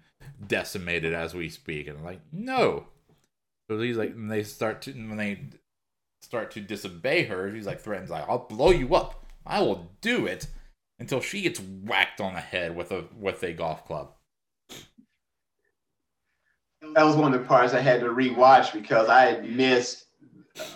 decimated 0.47 1.15
as 1.15 1.35
we 1.35 1.49
speak. 1.49 1.89
And 1.89 2.05
like, 2.05 2.21
no, 2.31 2.87
so 3.71 3.81
he's 3.81 3.97
like, 3.97 4.15
when 4.15 4.29
they 4.29 4.43
start 4.43 4.83
to 4.83 4.93
when 4.93 5.17
they 5.17 5.41
start 6.21 6.51
to 6.53 6.61
disobey 6.61 7.25
her, 7.25 7.51
he's 7.51 7.67
like 7.67 7.81
threatens 7.81 8.11
like, 8.11 8.29
"I'll 8.29 8.47
blow 8.47 8.71
you 8.71 8.95
up. 8.95 9.27
I 9.47 9.61
will 9.61 9.93
do 10.01 10.27
it." 10.27 10.47
Until 10.99 11.21
she 11.21 11.43
gets 11.43 11.59
whacked 11.59 12.21
on 12.21 12.35
the 12.35 12.41
head 12.41 12.77
with 12.77 12.93
a 12.93 13.07
with 13.19 13.43
a 13.43 13.53
golf 13.53 13.85
club. 13.87 14.13
That 16.95 17.05
was 17.05 17.17
one 17.17 17.33
of 17.33 17.41
the 17.41 17.47
parts 17.47 17.75
I 17.75 17.81
had 17.81 18.01
to 18.01 18.07
rewatch 18.07 18.73
because 18.73 19.09
I 19.09 19.27
had 19.27 19.49
missed 19.49 20.07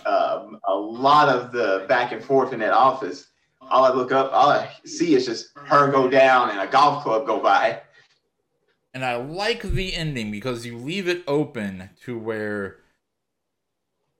um, 0.05 0.59
a 0.67 0.73
lot 0.73 1.29
of 1.29 1.51
the 1.51 1.85
back 1.87 2.11
and 2.11 2.23
forth 2.23 2.53
in 2.53 2.59
that 2.59 2.73
office. 2.73 3.27
All 3.61 3.83
I 3.83 3.91
look 3.91 4.11
up, 4.11 4.31
all 4.31 4.49
I 4.49 4.69
see 4.85 5.13
is 5.15 5.25
just 5.25 5.49
her 5.55 5.91
go 5.91 6.09
down 6.09 6.49
and 6.49 6.59
a 6.59 6.67
golf 6.67 7.03
club 7.03 7.25
go 7.25 7.39
by. 7.39 7.81
And 8.93 9.05
I 9.05 9.15
like 9.15 9.61
the 9.61 9.93
ending 9.93 10.31
because 10.31 10.65
you 10.65 10.77
leave 10.77 11.07
it 11.07 11.23
open 11.27 11.89
to 12.05 12.17
where 12.17 12.77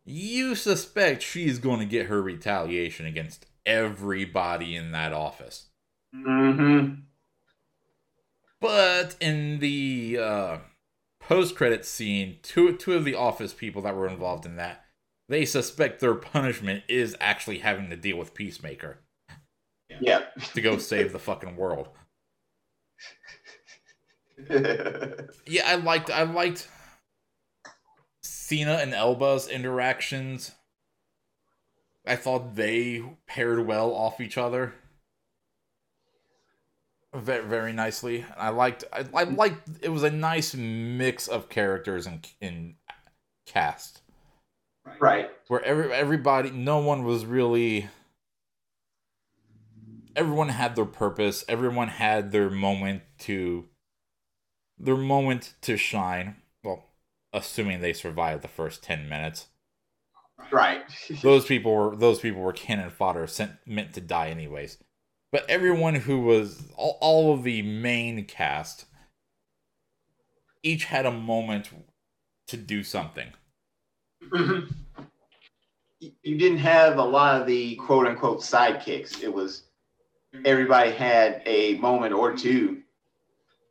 you 0.06 0.56
suspect 0.56 1.24
she's 1.24 1.60
going 1.60 1.80
to 1.80 1.86
get 1.86 2.08
her 2.08 2.22
retaliation 2.22 3.06
against 3.06 3.46
everybody 3.66 4.76
in 4.76 4.92
that 4.92 5.14
office. 5.14 5.68
Mm-hmm. 6.16 7.02
But 8.60 9.16
in 9.20 9.60
the 9.60 10.18
uh, 10.20 10.58
post-credit 11.28 11.86
scene, 11.86 12.38
two 12.42 12.76
two 12.78 12.94
of 12.94 13.04
the 13.04 13.16
office 13.16 13.54
people 13.54 13.82
that 13.82 13.96
were 13.96 14.08
involved 14.08 14.46
in 14.46 14.56
that, 14.56 14.86
they 15.28 15.44
suspect 15.46 16.00
their 16.00 16.16
punishment 16.16 16.84
is 16.88 17.16
actually 17.20 17.60
having 17.60 17.90
to 17.90 17.98
deal 17.98 18.18
with 18.18 18.34
Peacemaker 18.34 19.00
Yeah. 20.00 20.24
to 20.54 20.62
go 20.62 20.78
save 20.78 21.12
the 21.12 21.20
fucking 21.20 21.56
world. 21.56 21.90
Yeah, 25.48 25.64
I 25.66 25.76
liked 25.76 26.12
I 26.12 26.22
liked 26.22 26.68
Cena 28.22 28.76
and 28.76 28.94
Elba's 28.94 29.48
interactions. 29.48 30.52
I 32.06 32.16
thought 32.16 32.56
they 32.56 33.04
paired 33.26 33.66
well 33.66 33.92
off 33.92 34.22
each 34.22 34.38
other. 34.38 34.76
Very, 37.18 37.46
very 37.48 37.74
nicely. 37.74 38.26
I 38.38 38.50
liked 38.50 38.84
I, 38.94 39.06
I 39.14 39.24
liked 39.24 39.68
it 39.82 39.90
was 39.90 40.04
a 40.04 40.12
nice 40.12 40.54
mix 40.54 41.28
of 41.28 41.50
characters 41.50 42.06
and 42.06 42.28
in 42.40 42.76
cast 43.48 44.02
right. 45.00 45.30
where 45.48 45.64
every 45.64 45.92
everybody 45.94 46.52
no 46.52 46.80
one 46.80 47.04
was 47.06 47.26
really 47.26 47.88
everyone 50.16 50.50
had 50.50 50.76
their 50.76 50.86
purpose 50.86 51.46
everyone 51.48 51.88
had 51.88 52.32
their 52.32 52.50
moment 52.50 53.04
to 53.20 53.66
their 54.78 54.98
moment 54.98 55.54
to 55.62 55.78
shine 55.78 56.36
well 56.64 56.88
assuming 57.32 57.80
they 57.80 57.94
survived 57.94 58.44
the 58.44 58.48
first 58.50 58.84
10 58.84 59.08
minutes 59.08 59.48
Right. 60.52 60.84
those 61.24 61.46
people 61.46 61.74
were 61.74 61.96
those 61.96 62.20
people 62.20 62.42
were 62.42 62.54
cannon 62.54 62.90
fodder 62.90 63.26
sent 63.28 63.54
meant 63.66 63.94
to 63.94 64.02
die 64.02 64.30
anyways 64.30 64.78
but 65.32 65.50
everyone 65.50 65.96
who 65.96 66.22
was 66.22 66.64
all, 66.76 66.98
all 67.02 67.34
of 67.34 67.44
the 67.44 67.62
main 67.62 68.26
cast 68.26 68.86
each 70.64 70.86
had 70.86 71.06
a 71.06 71.12
moment 71.12 71.70
to 72.48 72.58
do 72.58 72.84
something. 72.84 73.28
You 76.00 76.12
you 76.22 76.38
didn't 76.38 76.60
have 76.60 76.98
a 76.98 77.04
lot 77.04 77.42
of 77.42 77.48
the 77.48 77.76
quote 77.76 78.08
unquote 78.08 78.42
sidekicks. 78.42 79.24
It 79.24 79.34
was 79.34 79.64
everybody 80.46 80.92
had 80.92 81.42
a 81.46 81.76
moment 81.76 82.14
or 82.14 82.36
two 82.36 82.84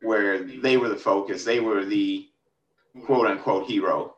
where 0.02 0.42
they 0.42 0.76
were 0.76 0.88
the 0.88 0.96
focus. 0.96 1.44
They 1.44 1.60
were 1.60 1.84
the 1.84 2.28
quote 3.04 3.26
unquote 3.26 3.66
hero. 3.66 4.14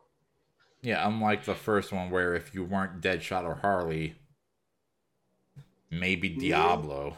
Yeah, 0.80 1.06
unlike 1.06 1.44
the 1.44 1.54
first 1.54 1.92
one 1.92 2.10
where 2.10 2.34
if 2.34 2.54
you 2.54 2.64
weren't 2.64 3.00
Deadshot 3.00 3.44
or 3.44 3.56
Harley, 3.56 4.14
maybe 5.90 6.30
mm-hmm. 6.30 6.40
Diablo, 6.40 7.08
Yeah, 7.08 7.16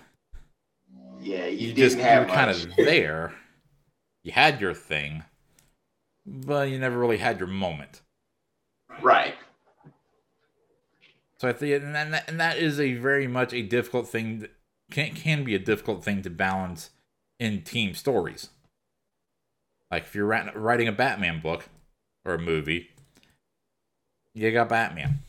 you, 1.20 1.36
you, 1.36 1.72
didn't 1.72 1.76
just 1.76 1.98
you 1.98 2.04
were 2.04 2.24
kind 2.26 2.50
of 2.50 2.66
there. 2.76 3.34
You 4.22 4.32
had 4.32 4.60
your 4.60 4.74
thing, 4.74 5.24
but 6.26 6.68
you 6.68 6.78
never 6.78 6.98
really 6.98 7.18
had 7.18 7.38
your 7.38 7.48
moment. 7.48 8.02
right. 9.02 9.34
So 11.38 11.48
I 11.48 11.54
think, 11.54 11.82
and 11.82 11.94
that, 11.94 12.28
and 12.28 12.38
that 12.38 12.58
is 12.58 12.78
a 12.78 12.94
very 12.94 13.26
much 13.26 13.54
a 13.54 13.62
difficult 13.62 14.08
thing. 14.08 14.40
That 14.40 14.50
can 14.90 15.14
can 15.14 15.44
be 15.44 15.54
a 15.54 15.58
difficult 15.58 16.04
thing 16.04 16.20
to 16.22 16.30
balance 16.30 16.90
in 17.38 17.62
team 17.62 17.94
stories. 17.94 18.50
Like 19.90 20.04
if 20.04 20.14
you're 20.14 20.26
writing 20.26 20.52
writing 20.54 20.88
a 20.88 20.92
Batman 20.92 21.40
book 21.40 21.68
or 22.24 22.34
a 22.34 22.38
movie, 22.38 22.90
you 24.34 24.50
got 24.50 24.68
Batman. 24.68 25.20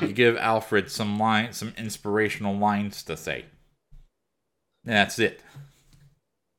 You 0.00 0.12
give 0.12 0.36
Alfred 0.36 0.90
some 0.90 1.18
line, 1.18 1.52
some 1.52 1.72
inspirational 1.76 2.56
lines 2.56 3.02
to 3.04 3.16
say. 3.16 3.46
And 4.84 4.94
that's 4.94 5.18
it. 5.18 5.42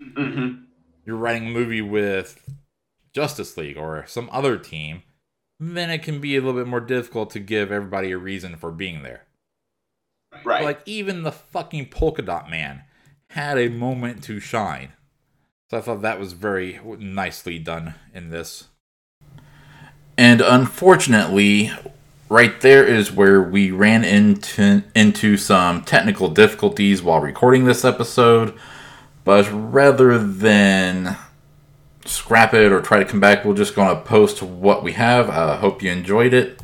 hmm 0.02 0.64
You're 1.06 1.18
writing 1.18 1.48
a 1.48 1.52
movie 1.52 1.82
with 1.82 2.40
Justice 3.14 3.58
League 3.58 3.78
or 3.78 4.06
some 4.08 4.30
other 4.32 4.58
team, 4.58 5.04
then 5.60 5.90
it 5.90 6.04
can 6.04 6.20
be 6.20 6.36
a 6.36 6.42
little 6.42 6.60
bit 6.60 6.68
more 6.68 6.80
difficult 6.80 7.30
to 7.32 7.40
give 7.40 7.72
everybody 7.72 8.12
a 8.12 8.18
reason 8.18 8.56
for 8.56 8.72
being 8.72 9.04
there. 9.04 9.26
Right. 10.44 10.64
Like 10.64 10.82
even 10.86 11.24
the 11.24 11.32
fucking 11.32 11.88
polka 11.90 12.22
dot 12.22 12.50
man 12.50 12.84
had 13.30 13.58
a 13.58 13.70
moment 13.70 14.24
to 14.24 14.40
shine. 14.40 14.94
So 15.70 15.78
I 15.78 15.82
thought 15.82 16.02
that 16.02 16.20
was 16.20 16.34
very 16.34 16.80
nicely 17.00 17.60
done 17.60 17.96
in 18.14 18.30
this. 18.30 18.66
And 20.18 20.42
unfortunately, 20.42 21.72
right 22.32 22.62
there 22.62 22.86
is 22.86 23.12
where 23.12 23.42
we 23.42 23.72
ran 23.72 24.06
into 24.06 24.82
into 24.96 25.36
some 25.36 25.84
technical 25.84 26.30
difficulties 26.30 27.04
while 27.04 27.20
recording 27.20 27.66
this 27.66 27.84
episode. 27.84 28.58
But 29.26 29.50
rather 29.52 30.18
than 30.18 31.18
scrap 32.06 32.54
it 32.54 32.72
or 32.72 32.80
try 32.82 33.00
to 33.00 33.06
come 33.06 33.20
back, 33.20 33.44
we're 33.44 33.54
just 33.54 33.76
going 33.76 33.94
to 33.94 34.02
post 34.02 34.42
what 34.42 34.82
we 34.82 34.94
have. 34.94 35.30
I 35.30 35.34
uh, 35.34 35.58
hope 35.58 35.84
you 35.84 35.92
enjoyed 35.92 36.34
it. 36.34 36.62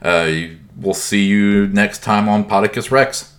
Uh, 0.00 0.56
we'll 0.74 0.94
see 0.94 1.26
you 1.26 1.66
next 1.68 2.02
time 2.02 2.26
on 2.26 2.48
Podicus 2.48 2.90
Rex. 2.90 3.33